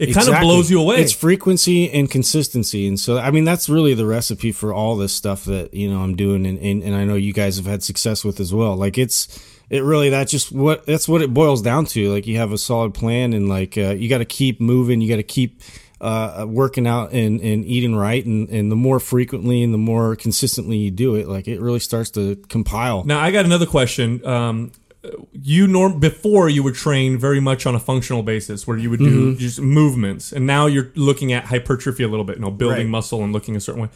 it 0.02 0.14
kind 0.14 0.28
of 0.28 0.40
blows 0.42 0.72
you 0.72 0.80
away. 0.82 0.98
It's 0.98 1.14
frequency 1.14 1.90
and 1.92 2.10
consistency, 2.10 2.88
and 2.88 3.00
so 3.00 3.18
I 3.18 3.32
mean 3.32 3.44
that's 3.44 3.70
really 3.70 3.94
the 3.94 4.06
recipe 4.06 4.52
for 4.52 4.74
all 4.74 4.96
this 4.96 5.14
stuff 5.14 5.46
that 5.46 5.74
you 5.74 5.90
know 5.90 6.00
I'm 6.02 6.16
doing, 6.16 6.46
and, 6.46 6.58
and, 6.60 6.84
and 6.84 6.96
I 6.96 7.06
know 7.06 7.16
you 7.16 7.34
guys 7.34 7.58
have 7.58 7.66
had 7.66 7.84
success 7.84 8.26
with 8.26 8.40
as 8.40 8.54
well. 8.54 8.76
Like 8.76 8.98
it's 8.98 9.40
it 9.70 9.84
really 9.84 10.10
that's 10.10 10.32
just 10.32 10.52
what 10.52 10.86
that's 10.86 11.08
what 11.08 11.22
it 11.22 11.34
boils 11.34 11.62
down 11.62 11.86
to. 11.88 12.12
Like 12.12 12.26
you 12.26 12.38
have 12.38 12.52
a 12.52 12.58
solid 12.58 12.94
plan, 12.94 13.34
and 13.34 13.48
like 13.48 13.78
uh, 13.78 13.92
you 13.92 14.10
got 14.10 14.20
to 14.20 14.26
keep 14.26 14.60
moving, 14.60 15.02
you 15.02 15.10
got 15.10 15.18
to 15.18 15.24
keep 15.24 15.62
uh, 16.02 16.46
working 16.50 16.88
out 16.88 17.14
and, 17.14 17.40
and 17.42 17.64
eating 17.64 17.96
right, 17.96 18.26
and, 18.26 18.50
and 18.50 18.72
the 18.72 18.76
more 18.76 19.00
frequently 19.00 19.62
and 19.62 19.74
the 19.74 19.78
more 19.78 20.16
consistently 20.16 20.78
you 20.78 20.90
do 20.92 21.16
it, 21.16 21.28
like 21.28 21.48
it 21.48 21.62
really 21.62 21.80
starts 21.80 22.10
to 22.12 22.36
compile. 22.50 23.04
Now 23.04 23.20
I 23.20 23.32
got 23.32 23.46
another 23.46 23.68
question. 23.68 24.26
Um, 24.26 24.72
you 25.44 25.68
norm 25.68 26.00
before 26.00 26.50
you 26.50 26.62
would 26.64 26.76
train 26.76 27.18
very 27.18 27.40
much 27.40 27.66
on 27.66 27.74
a 27.76 27.80
functional 27.80 28.24
basis, 28.24 28.68
where 28.68 28.78
you 28.78 28.90
would 28.90 29.00
do 29.00 29.32
Mm-hmm. 29.32 29.40
just 29.40 29.60
movements, 29.62 30.32
and 30.32 30.46
now 30.46 30.66
you're 30.68 30.92
looking 30.96 31.34
at 31.34 31.46
hypertrophy 31.46 32.04
a 32.04 32.08
little 32.08 32.26
bit, 32.26 32.36
you 32.38 32.42
know, 32.42 32.52
building 32.52 32.78
Right. 32.78 32.88
muscle 32.88 33.24
and 33.24 33.34
looking 33.34 33.56
a 33.56 33.60
certain 33.60 33.82
way. 33.84 33.90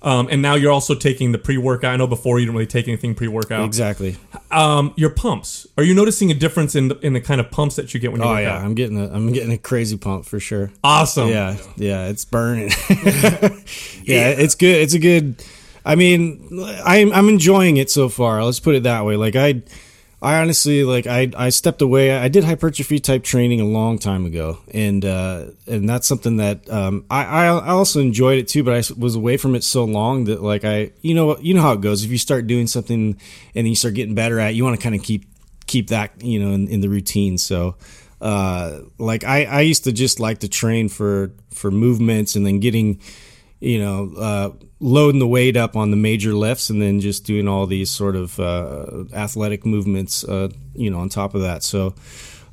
Um, 0.00 0.28
and 0.30 0.40
now 0.40 0.54
you're 0.54 0.70
also 0.70 0.94
taking 0.94 1.32
the 1.32 1.38
pre-workout. 1.38 1.92
I 1.92 1.96
know 1.96 2.06
before 2.06 2.38
you 2.38 2.46
didn't 2.46 2.54
really 2.56 2.66
take 2.68 2.86
anything 2.86 3.16
pre-workout. 3.16 3.64
Exactly. 3.64 4.16
Um, 4.52 4.92
your 4.96 5.10
pumps. 5.10 5.66
Are 5.76 5.82
you 5.82 5.92
noticing 5.92 6.30
a 6.30 6.34
difference 6.34 6.76
in 6.76 6.86
the, 6.86 6.98
in 7.00 7.14
the 7.14 7.20
kind 7.20 7.40
of 7.40 7.50
pumps 7.50 7.74
that 7.74 7.92
you 7.92 7.98
get 7.98 8.12
when 8.12 8.20
you 8.20 8.26
Oh 8.28 8.30
work 8.30 8.42
yeah, 8.42 8.58
out? 8.58 8.64
I'm 8.64 8.74
getting 8.76 8.96
a 8.96 9.08
I'm 9.12 9.32
getting 9.32 9.50
a 9.50 9.58
crazy 9.58 9.96
pump 9.96 10.24
for 10.24 10.38
sure. 10.38 10.70
Awesome. 10.84 11.30
Yeah, 11.30 11.56
yeah, 11.76 12.06
it's 12.06 12.24
burning. 12.24 12.70
yeah, 14.04 14.28
it's 14.30 14.54
good. 14.54 14.76
It's 14.82 14.94
a 14.94 14.98
good. 15.00 15.42
I 15.84 15.94
mean, 15.96 16.48
I'm 16.84 17.12
I'm 17.12 17.28
enjoying 17.28 17.76
it 17.78 17.90
so 17.90 18.08
far. 18.08 18.44
Let's 18.44 18.60
put 18.60 18.74
it 18.76 18.84
that 18.84 19.04
way. 19.04 19.16
Like 19.16 19.34
I, 19.36 19.62
I 20.20 20.40
honestly 20.40 20.82
like 20.82 21.06
I 21.06 21.30
I 21.36 21.50
stepped 21.50 21.80
away. 21.80 22.10
I 22.16 22.26
did 22.28 22.42
hypertrophy 22.42 22.98
type 22.98 23.22
training 23.22 23.60
a 23.60 23.64
long 23.64 23.98
time 23.98 24.26
ago, 24.26 24.58
and 24.72 25.04
uh, 25.04 25.46
and 25.68 25.88
that's 25.88 26.08
something 26.08 26.38
that 26.38 26.68
um, 26.68 27.04
I 27.08 27.46
I 27.46 27.70
also 27.70 28.00
enjoyed 28.00 28.38
it 28.38 28.48
too. 28.48 28.64
But 28.64 28.74
I 28.74 28.82
was 28.98 29.14
away 29.14 29.36
from 29.36 29.54
it 29.54 29.62
so 29.62 29.84
long 29.84 30.24
that 30.24 30.42
like 30.42 30.64
I 30.64 30.90
you 31.02 31.14
know 31.14 31.38
you 31.38 31.54
know 31.54 31.62
how 31.62 31.72
it 31.72 31.80
goes. 31.80 32.04
If 32.04 32.10
you 32.10 32.18
start 32.18 32.48
doing 32.48 32.66
something 32.66 33.16
and 33.54 33.68
you 33.68 33.76
start 33.76 33.94
getting 33.94 34.16
better 34.16 34.40
at, 34.40 34.50
it, 34.50 34.54
you 34.56 34.64
want 34.64 34.78
to 34.78 34.82
kind 34.82 34.96
of 34.96 35.04
keep 35.04 35.24
keep 35.68 35.88
that 35.88 36.20
you 36.20 36.40
know 36.40 36.52
in, 36.52 36.66
in 36.66 36.80
the 36.80 36.88
routine. 36.88 37.38
So 37.38 37.76
uh, 38.20 38.80
like 38.98 39.22
I, 39.22 39.44
I 39.44 39.60
used 39.60 39.84
to 39.84 39.92
just 39.92 40.18
like 40.18 40.40
to 40.40 40.48
train 40.48 40.88
for 40.88 41.30
for 41.50 41.70
movements 41.70 42.34
and 42.34 42.44
then 42.44 42.58
getting 42.58 43.00
you 43.60 43.78
know 43.78 44.12
uh, 44.16 44.50
loading 44.80 45.18
the 45.18 45.26
weight 45.26 45.56
up 45.56 45.76
on 45.76 45.90
the 45.90 45.96
major 45.96 46.32
lifts 46.32 46.70
and 46.70 46.80
then 46.80 47.00
just 47.00 47.24
doing 47.24 47.48
all 47.48 47.66
these 47.66 47.90
sort 47.90 48.16
of 48.16 48.38
uh, 48.38 49.04
athletic 49.12 49.66
movements 49.66 50.24
uh, 50.24 50.48
you 50.74 50.90
know 50.90 50.98
on 50.98 51.08
top 51.08 51.34
of 51.34 51.42
that. 51.42 51.62
So 51.62 51.94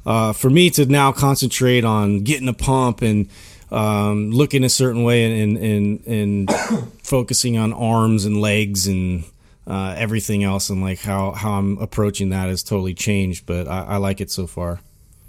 uh, 0.05 0.33
for 0.33 0.49
me 0.49 0.69
to 0.71 0.85
now 0.85 1.11
concentrate 1.11 1.83
on 1.83 2.23
getting 2.23 2.47
a 2.47 2.53
pump 2.53 3.01
and 3.01 3.29
um, 3.71 4.31
looking 4.31 4.63
a 4.63 4.69
certain 4.69 5.03
way 5.03 5.41
and 5.41 5.57
and, 5.57 6.07
and 6.07 6.51
focusing 7.03 7.57
on 7.57 7.73
arms 7.73 8.25
and 8.25 8.41
legs 8.41 8.87
and 8.87 9.23
uh, 9.67 9.95
everything 9.97 10.43
else 10.43 10.69
and 10.69 10.81
like 10.81 10.99
how, 10.99 11.31
how 11.31 11.53
I'm 11.53 11.79
approaching 11.79 12.29
that 12.29 12.49
has 12.49 12.61
totally 12.61 12.93
changed 12.93 13.45
but 13.47 13.67
I, 13.67 13.83
I 13.83 13.97
like 13.97 14.21
it 14.21 14.29
so 14.29 14.45
far 14.45 14.79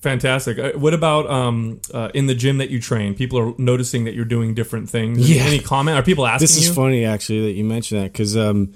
Fantastic. 0.07 0.57
Uh, 0.61 0.71
what 0.79 0.95
about 0.95 1.29
um, 1.29 1.81
uh, 1.93 2.11
in 2.15 2.29
the 2.29 2.35
gym 2.37 2.59
that 2.59 2.71
you 2.71 2.81
train? 2.81 3.13
People 3.17 3.41
are 3.41 3.55
noticing 3.59 4.05
that 4.05 4.15
you're 4.15 4.25
doing 4.25 4.55
different 4.55 4.89
things. 4.89 5.29
Yeah. 5.29 5.43
Any 5.43 5.59
comment? 5.59 5.99
Are 5.99 6.03
people 6.03 6.29
asking 6.29 6.45
This 6.45 6.57
is 6.57 6.69
you? 6.69 6.75
funny 6.75 7.05
actually 7.05 7.41
that 7.47 7.53
you 7.53 7.65
mentioned 7.65 8.03
that 8.03 8.13
because 8.13 8.37
um, 8.37 8.73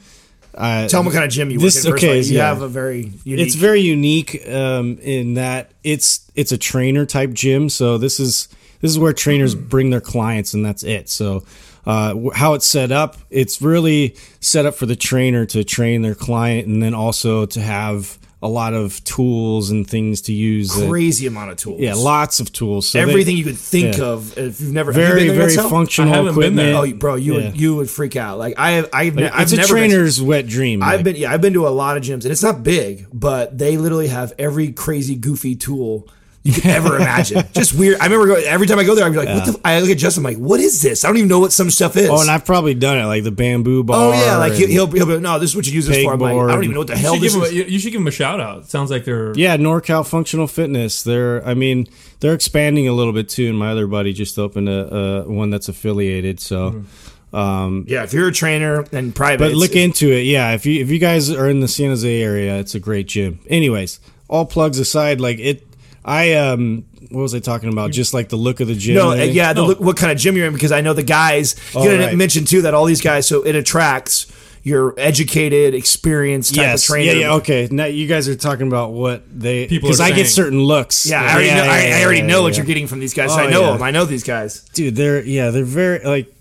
I, 0.59 0.89
tell 0.89 1.01
them 1.01 1.07
what 1.07 1.13
kind 1.13 1.25
of 1.25 1.31
gym 1.31 1.51
you 1.51 1.61
This- 1.61 1.77
work 1.77 1.85
in. 1.85 1.93
First 1.93 2.05
okay, 2.05 2.19
of 2.19 2.27
you 2.27 2.39
yeah. 2.39 2.49
have 2.49 2.63
a 2.63 2.69
very 2.69 3.13
unique. 3.23 3.47
it's 3.47 3.55
very 3.55 3.81
unique 3.81 4.45
um, 4.49 4.99
in 5.03 5.35
that 5.35 5.71
it's 5.85 6.29
it's 6.35 6.51
a 6.51 6.59
trainer 6.59 7.07
type 7.07 7.33
gym. 7.33 7.69
So 7.69 7.97
this 7.97 8.19
is 8.19 8.49
this 8.81 8.91
is 8.91 8.99
where 8.99 9.13
trainers 9.13 9.55
bring 9.55 9.91
their 9.91 10.01
clients, 10.01 10.53
and 10.53 10.65
that's 10.67 10.83
it. 10.83 11.09
So. 11.09 11.45
Uh, 11.87 12.15
wh- 12.15 12.37
how 12.37 12.53
it's 12.53 12.67
set 12.67 12.93
up, 12.93 13.17
it's 13.31 13.63
really 13.63 14.15
set 14.41 14.67
up 14.67 14.75
for 14.75 14.85
the 14.85 14.95
trainer 14.95 15.47
to 15.47 15.65
train 15.65 16.03
their 16.03 16.15
client, 16.15 16.67
and 16.67 16.83
then 16.83 16.93
also 16.93 17.47
to 17.47 17.59
have 17.59 18.19
a 18.43 18.49
lot 18.49 18.73
of 18.73 19.05
tools 19.05 19.71
and 19.71 19.87
things 19.87 20.23
to 20.23 20.33
use. 20.33 20.75
that- 20.75 20.89
Crazy 20.89 21.27
amount 21.27 21.51
of 21.51 21.57
tools. 21.59 21.79
yeah, 21.81 21.93
lots 21.95 22.41
of 22.41 22.51
tools. 22.53 22.89
So 22.89 22.97
they- 22.99 23.03
Everything 23.11 23.37
you 23.37 23.45
could 23.45 23.59
think 23.59 23.99
yeah. 23.99 24.05
of. 24.05 24.39
If 24.39 24.61
you've 24.63 24.73
never 24.73 24.93
have 24.93 25.01
you 25.03 25.07
very 25.09 25.27
been 25.27 25.37
there 25.39 25.49
very 25.51 25.69
functional 25.69 26.11
I 26.11 26.17
haven't 26.17 26.35
been 26.37 26.45
equipment. 26.55 26.87
there. 26.87 26.95
Oh, 26.95 26.99
bro, 26.99 27.15
you 27.17 27.37
Yeah. 27.39 27.47
would 27.51 27.61
you 27.61 27.75
would 27.77 27.91
freak 27.91 28.17
out. 28.17 28.39
Like 28.39 28.55
I 28.59 28.71
have, 28.73 28.89
I've, 28.95 29.15
ne- 29.15 29.29
I've 29.29 29.43
it's 29.43 29.53
a 29.53 29.57
never 29.57 29.75
been- 29.75 29.91
trainer's 29.91 30.23
wet 30.23 30.47
dream. 30.47 30.83
I've 30.83 30.97
like- 31.01 31.05
been 31.05 31.17
yeah, 31.17 31.33
I've 31.33 31.43
been 31.43 31.53
to 31.53 31.67
a 31.67 31.71
lot 31.71 31.99
of 31.99 32.03
gyms, 32.03 32.23
and 32.25 32.27
it's 32.27 32.43
not 32.43 32.63
big, 32.63 33.07
but 33.13 33.59
they 33.59 33.77
literally 33.77 34.09
have 34.09 34.33
every 34.39 34.73
crazy 34.73 35.17
goofy 35.17 35.55
tool 35.55 36.09
you 36.43 36.53
could 36.55 36.67
ever 36.67 36.97
imagine. 37.01 37.45
Just 37.53 37.75
weird. 37.75 37.99
I 38.01 38.05
remember 38.05 38.27
going, 38.27 38.45
every 38.45 38.67
time 38.67 38.79
I 38.79 38.85
go 38.85 38.95
there, 38.95 39.05
I'm 39.05 39.13
be 39.13 39.19
like, 39.19 39.29
"What 39.29 39.45
the?" 39.45 39.53
F-? 39.53 39.61
I 39.65 39.79
look 39.81 39.91
at 39.91 39.99
Justin, 39.99 40.25
I'm 40.25 40.33
like, 40.33 40.43
"What 40.43 40.59
is 40.61 40.81
this?" 40.81 41.05
I 41.05 41.09
don't 41.09 41.19
even 41.19 41.29
know 41.29 41.39
what 41.41 41.53
some 41.53 41.71
stuff 41.71 41.97
is. 41.97 42.09
Oh, 42.09 42.21
and 42.21 42.31
I've 42.31 42.45
probably 42.47 42.75
done 42.75 42.99
it, 42.99 43.05
like 43.05 43.25
the 43.25 43.31
bamboo 43.31 43.85
bar. 43.85 43.97
oh 43.99 44.13
yeah, 44.13 44.37
like 44.39 44.55
he'll, 44.55 44.69
he'll, 44.69 44.87
he'll 44.87 45.07
be, 45.07 45.19
no, 45.21 45.39
this 45.39 45.51
is 45.51 45.57
what 45.57 45.67
you 45.67 45.73
use 45.75 45.87
this 45.87 46.03
for. 46.03 46.13
I'm 46.15 46.19
like, 46.19 46.35
I 46.35 46.53
don't 46.53 46.65
even 46.65 46.73
know 46.75 46.81
what 46.81 46.87
the 46.89 46.95
You 46.95 46.99
hell 47.01 47.19
this 47.19 47.35
is. 47.35 47.51
a- 47.53 47.71
you 47.71 47.79
should 47.79 47.93
give 47.93 48.01
them 48.01 48.07
a 48.09 48.11
shout 48.11 48.41
out. 48.41 48.61
It 48.63 48.67
sounds 48.71 48.91
like 48.91 49.05
they're 49.05 49.35
Yeah, 49.37 49.57
NorCal 49.59 50.07
Functional 50.09 50.47
Fitness. 50.47 51.03
They're, 51.03 51.47
I 51.47 51.55
mean, 51.55 51.87
they're 52.21 52.35
expanding 52.35 52.89
a 52.89 52.93
little 52.93 53.13
bit 53.13 53.29
too. 53.29 53.49
And 53.49 53.59
my 53.59 53.71
other 53.71 53.87
buddy 53.87 54.13
just 54.13 54.39
opened 54.39 54.69
a, 54.69 55.25
a 55.27 55.31
one 55.31 55.51
that's 55.51 55.69
affiliated. 55.69 56.41
So, 56.41 56.71
Mm-hmm. 56.71 57.37
um, 57.37 57.85
yeah, 57.87 58.03
if 58.03 58.13
you're 58.13 58.29
a 58.29 58.33
trainer 58.33 58.85
and 58.93 59.15
private, 59.15 59.45
but 59.51 59.53
look 59.55 59.77
into 59.77 60.11
it. 60.11 60.23
Yeah, 60.23 60.53
if 60.53 60.65
you 60.67 60.81
if 60.83 60.91
you 60.91 60.99
guys 60.99 61.31
are 61.31 61.49
in 61.49 61.61
the 61.61 61.69
San 61.69 61.91
Jose 61.91 62.23
area, 62.23 62.57
it's 62.59 62.75
a 62.75 62.81
great 62.81 63.07
gym. 63.09 63.39
Anyways, 63.49 64.01
all 64.29 64.47
plugs 64.47 64.79
aside, 64.79 65.21
like 65.21 65.39
it, 65.39 65.65
I 66.05 66.35
um, 66.35 66.85
what 67.11 67.21
was 67.23 67.35
I 67.35 67.39
talking 67.41 67.71
about? 67.73 67.91
Just 67.93 68.15
like 68.15 68.29
the 68.31 68.37
look 68.37 68.61
of 68.61 68.69
the 68.69 68.75
gym. 68.75 68.95
No, 68.95 69.11
uh, 69.11 69.15
yeah, 69.17 69.53
the, 69.53 69.63
No. 69.63 69.67
look, 69.69 69.81
what 69.81 69.97
kind 69.97 70.11
of 70.13 70.19
gym 70.19 70.37
you're 70.37 70.47
in 70.47 70.53
because 70.55 70.73
I 70.73 70.81
know 70.81 70.93
the 70.95 71.03
guys. 71.03 71.57
You're 71.75 71.83
Oh, 71.83 71.87
gonna 71.87 72.07
right. 72.07 72.17
mention 72.17 72.45
too 72.45 72.63
that 72.63 72.73
all 72.75 72.85
these 72.87 73.01
guys, 73.03 73.27
so 73.27 73.43
it 73.43 73.55
attracts 73.55 74.27
your 74.63 74.95
educated, 74.99 75.75
experienced 75.75 76.55
type 76.55 76.63
Yes. 76.63 76.83
of 76.83 76.87
trainer. 76.95 77.13
Yeah, 77.13 77.19
yeah. 77.29 77.35
Okay. 77.35 77.69
Now 77.71 77.87
you 77.87 78.07
guys 78.07 78.29
are 78.29 78.37
talking 78.37 78.67
about 78.67 78.93
what 78.93 79.23
they 79.31 79.67
People 79.67 79.89
because 79.89 80.01
are 80.01 80.05
I 80.05 80.11
get 80.13 80.27
certain 80.29 80.61
looks. 80.63 81.07
Yeah, 81.07 81.23
I 81.23 81.33
already 81.33 81.49
know. 81.51 81.63
I, 81.63 81.99
I 82.01 82.05
already 82.05 82.19
yeah, 82.21 82.27
know 82.27 82.43
what 82.43 82.53
yeah. 82.53 82.57
you're 82.59 82.67
getting 82.67 82.87
from 82.87 83.01
these 83.01 83.15
guys. 83.15 83.31
so 83.31 83.37
Oh, 83.37 83.41
I 83.47 83.51
know 83.51 83.61
yeah. 83.63 83.73
them. 83.73 83.83
I 83.83 83.91
know 83.91 84.05
these 84.05 84.23
guys. 84.25 84.61
dude 84.75 84.97
they're 84.97 85.23
yeah 85.25 85.51
they're 85.51 85.65
very 85.65 85.99
like 86.05 86.33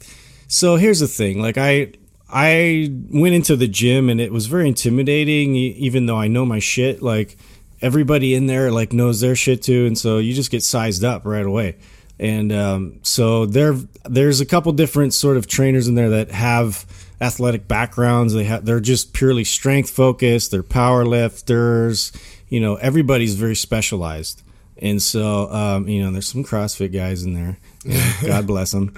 so 0.47 0.75
here's 0.75 0.99
the 0.99 1.07
thing 1.07 1.41
like 1.41 1.57
i 1.57 1.91
i 2.29 2.89
went 3.11 3.35
into 3.35 3.55
the 3.55 3.67
gym 3.67 4.09
and 4.09 4.19
it 4.19 4.31
was 4.31 4.47
very 4.47 4.67
intimidating 4.67 5.55
e- 5.55 5.75
even 5.77 6.05
though 6.07 6.17
i 6.17 6.27
know 6.27 6.45
my 6.45 6.59
shit 6.59 7.01
like 7.01 7.37
everybody 7.81 8.36
in 8.36 8.48
there 8.48 8.71
like 8.71 8.93
knows 8.93 9.21
their 9.21 9.36
shit 9.36 9.62
too 9.62 9.86
and 9.86 9.98
so 9.98 10.17
you 10.17 10.33
just 10.33 10.51
get 10.51 10.63
sized 10.63 11.03
up 11.03 11.25
right 11.25 11.45
away. 11.45 11.77
And 12.21 12.51
um, 12.51 13.00
so 13.01 13.45
there 13.45 13.75
there's 14.03 14.41
a 14.41 14.45
couple 14.45 14.71
different 14.74 15.13
sort 15.13 15.38
of 15.38 15.48
trainers 15.48 15.88
in 15.88 15.95
there 15.95 16.09
that 16.09 16.31
have 16.31 16.86
athletic 17.21 17.67
backgrounds. 17.67 18.33
They 18.33 18.43
have 18.43 18.65
they're 18.65 18.81
just 18.81 19.13
purely 19.13 19.43
strength 19.43 19.89
focused 19.89 20.51
they're 20.51 20.63
power 20.63 21.05
lifters 21.05 22.12
you 22.50 22.59
know 22.59 22.75
everybody's 22.75 23.36
very 23.36 23.55
specialized. 23.55 24.43
And 24.81 25.01
so, 25.01 25.51
um, 25.51 25.88
you 25.88 26.01
know, 26.01 26.12
there's 26.12 26.27
some 26.27 26.43
CrossFit 26.43 26.93
guys 26.93 27.24
in 27.24 27.33
there. 27.33 27.57
Yeah, 27.86 28.13
God 28.25 28.45
bless 28.48 28.71
them. 28.71 28.93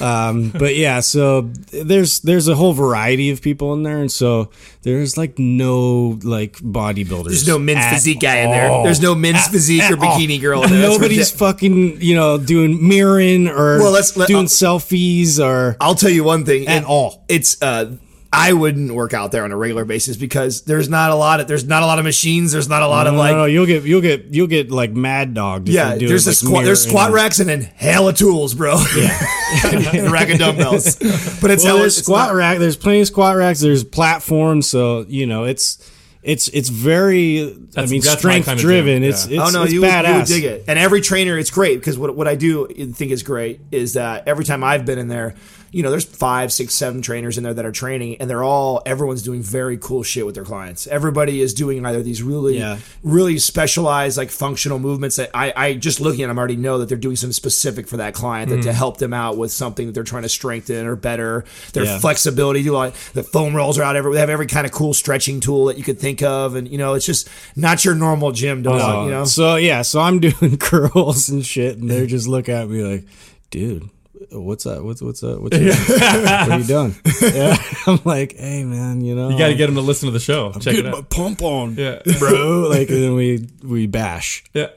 Um, 0.00 0.50
but 0.50 0.74
yeah, 0.74 0.98
so 1.00 1.42
there's 1.72 2.18
there's 2.20 2.48
a 2.48 2.56
whole 2.56 2.72
variety 2.72 3.30
of 3.30 3.40
people 3.40 3.72
in 3.74 3.84
there, 3.84 3.98
and 4.00 4.10
so 4.10 4.50
there's 4.82 5.16
like 5.16 5.38
no 5.38 6.18
like 6.24 6.54
bodybuilders. 6.56 7.26
There's 7.26 7.46
no 7.46 7.60
men's 7.60 7.86
physique 7.94 8.18
guy 8.20 8.38
in 8.38 8.50
there. 8.50 8.82
There's 8.82 9.00
no 9.00 9.14
men's 9.14 9.36
At- 9.38 9.50
physique 9.52 9.82
or 9.82 9.94
at 9.94 9.98
all. 10.00 10.18
bikini 10.18 10.40
girl 10.40 10.64
in 10.64 10.70
there. 10.70 10.82
Nobody's 10.82 11.30
fucking 11.30 12.00
you 12.02 12.16
know 12.16 12.36
doing 12.38 12.86
mirroring 12.88 13.46
or 13.46 13.78
Well, 13.78 13.92
let's- 13.92 14.16
let- 14.16 14.26
doing 14.26 14.46
uh, 14.46 14.48
selfies 14.48 15.38
or 15.38 15.76
I'll 15.80 15.94
tell 15.94 16.10
you 16.10 16.24
one 16.24 16.44
thing. 16.44 16.66
At 16.66 16.82
it- 16.82 16.88
all. 16.88 17.24
It's 17.28 17.62
uh 17.62 17.92
I 18.34 18.52
wouldn't 18.52 18.92
work 18.92 19.14
out 19.14 19.32
there 19.32 19.44
on 19.44 19.52
a 19.52 19.56
regular 19.56 19.84
basis 19.84 20.16
because 20.16 20.62
there's 20.62 20.88
not 20.88 21.10
a 21.10 21.14
lot 21.14 21.40
of 21.40 21.46
there's 21.46 21.64
not 21.64 21.82
a 21.82 21.86
lot 21.86 21.98
of 21.98 22.04
machines. 22.04 22.52
There's 22.52 22.68
not 22.68 22.82
a 22.82 22.88
lot 22.88 23.06
of 23.06 23.14
no, 23.14 23.18
like 23.18 23.32
no, 23.32 23.36
no, 23.38 23.44
you'll 23.46 23.66
get 23.66 23.84
you'll 23.84 24.00
get 24.00 24.26
you'll 24.26 24.46
get 24.46 24.70
like 24.70 24.92
mad 24.92 25.34
dog. 25.34 25.68
if 25.68 25.74
yeah. 25.74 25.94
you 25.94 26.00
do 26.00 26.08
There's 26.08 26.26
it, 26.26 26.30
a 26.30 26.30
like 26.30 26.36
squat. 26.36 26.64
There's 26.64 26.82
squat 26.86 27.06
and- 27.06 27.14
racks 27.14 27.40
and 27.40 27.48
then 27.48 27.62
hella 27.62 28.12
tools, 28.12 28.54
bro. 28.54 28.76
Yeah, 28.96 29.26
and 29.66 30.06
a 30.06 30.10
rack 30.10 30.30
of 30.30 30.38
dumbbells. 30.38 30.96
But 30.96 31.50
it's 31.50 31.62
well, 31.64 31.72
hella 31.74 31.80
there's 31.80 31.98
it's 31.98 32.06
squat 32.06 32.28
not- 32.28 32.34
rack. 32.36 32.58
There's 32.58 32.76
plenty 32.76 33.00
of 33.00 33.06
squat 33.06 33.36
racks. 33.36 33.60
There's 33.60 33.84
platforms. 33.84 34.68
So 34.68 35.04
you 35.08 35.26
know, 35.26 35.44
it's 35.44 35.90
it's 36.22 36.48
it's 36.48 36.68
very. 36.70 37.56
I 37.76 37.86
mean, 37.86 38.02
strength 38.02 38.46
kind 38.46 38.58
of 38.58 38.62
driven. 38.62 39.02
gym, 39.02 39.10
It's 39.10 39.26
oh, 39.26 39.30
it's, 39.30 39.42
oh 39.42 39.58
no, 39.58 39.64
it's 39.64 39.72
you, 39.72 39.80
would- 39.82 39.90
badass. 39.90 40.08
you 40.08 40.14
would 40.16 40.26
dig 40.26 40.44
it. 40.44 40.64
And 40.68 40.78
every 40.78 41.00
trainer, 41.00 41.38
it's 41.38 41.50
great 41.50 41.78
because 41.78 41.98
what 41.98 42.16
what 42.16 42.26
I 42.28 42.34
do 42.34 42.66
think 42.68 43.10
is 43.12 43.22
great 43.22 43.60
is 43.70 43.92
that 43.94 44.26
every 44.26 44.44
time 44.44 44.64
I've 44.64 44.86
been 44.86 44.98
in 44.98 45.08
there, 45.08 45.34
you 45.74 45.82
know, 45.82 45.90
there's 45.90 46.04
five, 46.04 46.52
six, 46.52 46.74
seven 46.74 47.02
trainers 47.02 47.36
in 47.36 47.42
there 47.42 47.52
that 47.52 47.64
are 47.64 47.72
training, 47.72 48.16
and 48.20 48.30
they're 48.30 48.44
all 48.44 48.80
everyone's 48.86 49.22
doing 49.22 49.42
very 49.42 49.76
cool 49.76 50.02
shit 50.02 50.24
with 50.24 50.34
their 50.36 50.44
clients. 50.44 50.86
Everybody 50.86 51.40
is 51.40 51.52
doing 51.52 51.84
either 51.84 52.02
these 52.02 52.22
really, 52.22 52.58
Yeah. 52.58 52.78
really 53.02 53.38
specialized 53.38 54.16
like 54.16 54.30
functional 54.30 54.78
movements 54.78 55.16
that 55.16 55.30
I, 55.34 55.52
I 55.56 55.74
just 55.74 56.00
looking 56.00 56.22
at 56.22 56.28
them 56.28 56.38
already 56.38 56.56
know 56.56 56.78
that 56.78 56.88
they're 56.88 56.96
doing 56.96 57.16
something 57.16 57.32
specific 57.32 57.88
for 57.88 57.96
that 57.96 58.14
client 58.14 58.50
that 58.50 58.62
to 58.62 58.68
mm. 58.68 58.72
help 58.72 58.98
them 58.98 59.12
out 59.12 59.36
with 59.36 59.50
something 59.50 59.86
that 59.86 59.92
they're 59.92 60.04
trying 60.04 60.22
to 60.22 60.28
strengthen 60.28 60.86
or 60.86 60.94
better 60.94 61.44
their 61.72 61.84
Yeah. 61.84 61.98
flexibility. 61.98 62.62
Do 62.62 62.72
like 62.72 62.94
the 63.12 63.24
foam 63.24 63.54
rolls 63.56 63.76
are 63.78 63.82
out 63.82 63.96
every. 63.96 64.12
They 64.14 64.20
have 64.20 64.30
every 64.30 64.46
kind 64.46 64.66
of 64.66 64.72
cool 64.72 64.94
stretching 64.94 65.40
tool 65.40 65.64
that 65.66 65.76
you 65.76 65.82
could 65.82 65.98
think 65.98 66.22
of, 66.22 66.54
and 66.54 66.68
you 66.68 66.78
know, 66.78 66.94
it's 66.94 67.06
just 67.06 67.28
not 67.56 67.84
your 67.84 67.96
normal 67.96 68.30
gym, 68.30 68.62
dog. 68.62 68.78
No. 68.78 69.04
You 69.06 69.10
know, 69.10 69.24
So 69.24 69.56
yeah, 69.56 69.82
so 69.82 70.00
I'm 70.00 70.20
doing 70.28 70.56
curls 70.56 71.28
and 71.28 71.44
shit, 71.44 71.78
and 71.78 71.90
they 71.90 72.06
just 72.06 72.28
look 72.28 72.48
at 72.48 72.68
me 72.68 72.82
like, 72.84 73.04
dude. 73.50 73.90
What's 74.30 74.64
up? 74.64 74.82
What's 74.82 75.02
what's 75.02 75.22
up? 75.24 75.40
What's 75.40 75.56
up? 75.58 75.88
what 75.88 76.50
are 76.50 76.58
you 76.58 76.64
doing? 76.64 76.94
Yeah, 77.20 77.56
I'm 77.86 77.98
like, 78.04 78.36
hey 78.36 78.64
man, 78.64 79.04
you 79.04 79.14
know, 79.16 79.28
you 79.30 79.36
got 79.38 79.48
to 79.48 79.54
get 79.56 79.66
them 79.66 79.74
to 79.74 79.80
listen 79.80 80.06
to 80.06 80.12
the 80.12 80.20
show. 80.20 80.52
Check 80.52 80.74
it 80.74 80.82
get 80.82 80.92
my 80.92 80.98
out. 80.98 81.10
pump 81.10 81.42
on, 81.42 81.74
Yeah. 81.74 82.00
bro. 82.20 82.68
Like, 82.70 82.88
and 82.90 83.02
then 83.02 83.14
we 83.14 83.48
we 83.64 83.86
bash. 83.88 84.44
Yeah. 84.54 84.68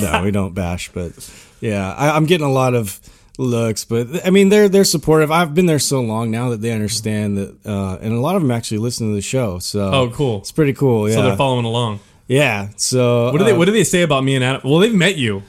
no, 0.00 0.22
we 0.24 0.32
don't 0.32 0.54
bash, 0.54 0.90
but 0.92 1.12
yeah, 1.60 1.92
I, 1.94 2.16
I'm 2.16 2.26
getting 2.26 2.46
a 2.46 2.50
lot 2.52 2.74
of 2.74 2.98
looks, 3.38 3.84
but 3.84 4.26
I 4.26 4.30
mean 4.30 4.48
they're 4.48 4.68
they're 4.68 4.84
supportive. 4.84 5.30
I've 5.30 5.54
been 5.54 5.66
there 5.66 5.78
so 5.78 6.00
long 6.00 6.32
now 6.32 6.50
that 6.50 6.60
they 6.60 6.72
understand 6.72 7.38
that, 7.38 7.56
uh, 7.64 7.98
and 8.00 8.12
a 8.12 8.20
lot 8.20 8.34
of 8.34 8.42
them 8.42 8.50
actually 8.50 8.78
listen 8.78 9.08
to 9.08 9.14
the 9.14 9.22
show. 9.22 9.60
So 9.60 9.92
Oh, 9.92 10.10
cool. 10.10 10.38
it's 10.38 10.52
pretty 10.52 10.72
cool. 10.72 11.08
Yeah, 11.08 11.14
So 11.14 11.22
they're 11.22 11.36
following 11.36 11.64
along. 11.64 12.00
yeah. 12.26 12.70
So 12.76 13.30
What 13.30 13.38
do 13.38 13.44
they 13.44 13.52
uh, 13.52 13.56
What 13.58 13.66
do 13.66 13.72
they 13.72 13.84
say 13.84 14.02
about 14.02 14.24
me 14.24 14.34
and 14.34 14.44
Adam? 14.44 14.62
Well, 14.68 14.80
they've 14.80 14.92
met 14.92 15.14
you. 15.16 15.44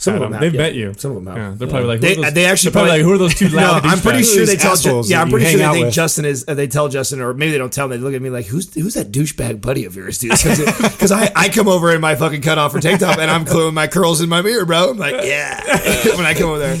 Some 0.00 0.14
of 0.14 0.20
them 0.20 0.30
have, 0.32 0.40
they've 0.40 0.54
yeah. 0.54 0.60
met 0.62 0.74
you. 0.76 0.94
Some 0.96 1.10
of 1.10 1.24
them 1.24 1.26
have. 1.26 1.36
Yeah, 1.36 1.54
they're 1.56 1.66
probably 1.68 1.88
like, 1.88 1.96
who 1.98 2.06
They, 2.06 2.12
are 2.12 2.22
those, 2.22 2.34
they 2.34 2.46
actually 2.46 2.70
they're 2.70 2.82
probably 2.82 2.90
like, 2.98 3.02
who 3.02 3.12
are 3.14 3.18
those 3.18 3.34
two 3.34 3.48
No, 3.54 3.80
I'm 3.82 3.98
pretty 3.98 4.20
douchebags? 4.20 4.34
sure 4.34 4.46
they 4.46 4.56
tell. 4.56 4.72
assholes 4.72 5.10
yeah, 5.10 5.20
I'm 5.20 5.28
pretty 5.28 5.46
sure 5.46 5.58
they 5.58 5.72
think 5.72 5.84
with. 5.86 5.94
Justin 5.94 6.24
is. 6.24 6.44
Uh, 6.46 6.54
they 6.54 6.68
tell 6.68 6.88
Justin, 6.88 7.20
or 7.20 7.34
maybe 7.34 7.50
they 7.50 7.58
don't 7.58 7.72
tell 7.72 7.86
him. 7.86 7.90
They 7.90 7.98
look 7.98 8.14
at 8.14 8.22
me 8.22 8.30
like, 8.30 8.46
"Who's 8.46 8.72
who's 8.74 8.94
that 8.94 9.10
douchebag 9.10 9.60
buddy 9.60 9.84
of 9.86 9.96
yours, 9.96 10.18
dude?" 10.18 10.30
Because 10.30 11.10
I, 11.12 11.32
I 11.34 11.48
come 11.48 11.66
over 11.66 11.92
in 11.92 12.00
my 12.00 12.14
fucking 12.14 12.42
cutoff 12.42 12.72
or 12.76 12.80
tank 12.80 13.00
top 13.00 13.18
and 13.18 13.28
I'm 13.28 13.42
gluing 13.44 13.74
my 13.74 13.88
curls 13.88 14.20
in 14.20 14.28
my 14.28 14.40
mirror, 14.40 14.64
bro. 14.64 14.90
I'm 14.90 14.98
like, 14.98 15.24
yeah, 15.24 15.60
when 16.16 16.26
I 16.26 16.34
come 16.34 16.50
over 16.50 16.60
there. 16.60 16.76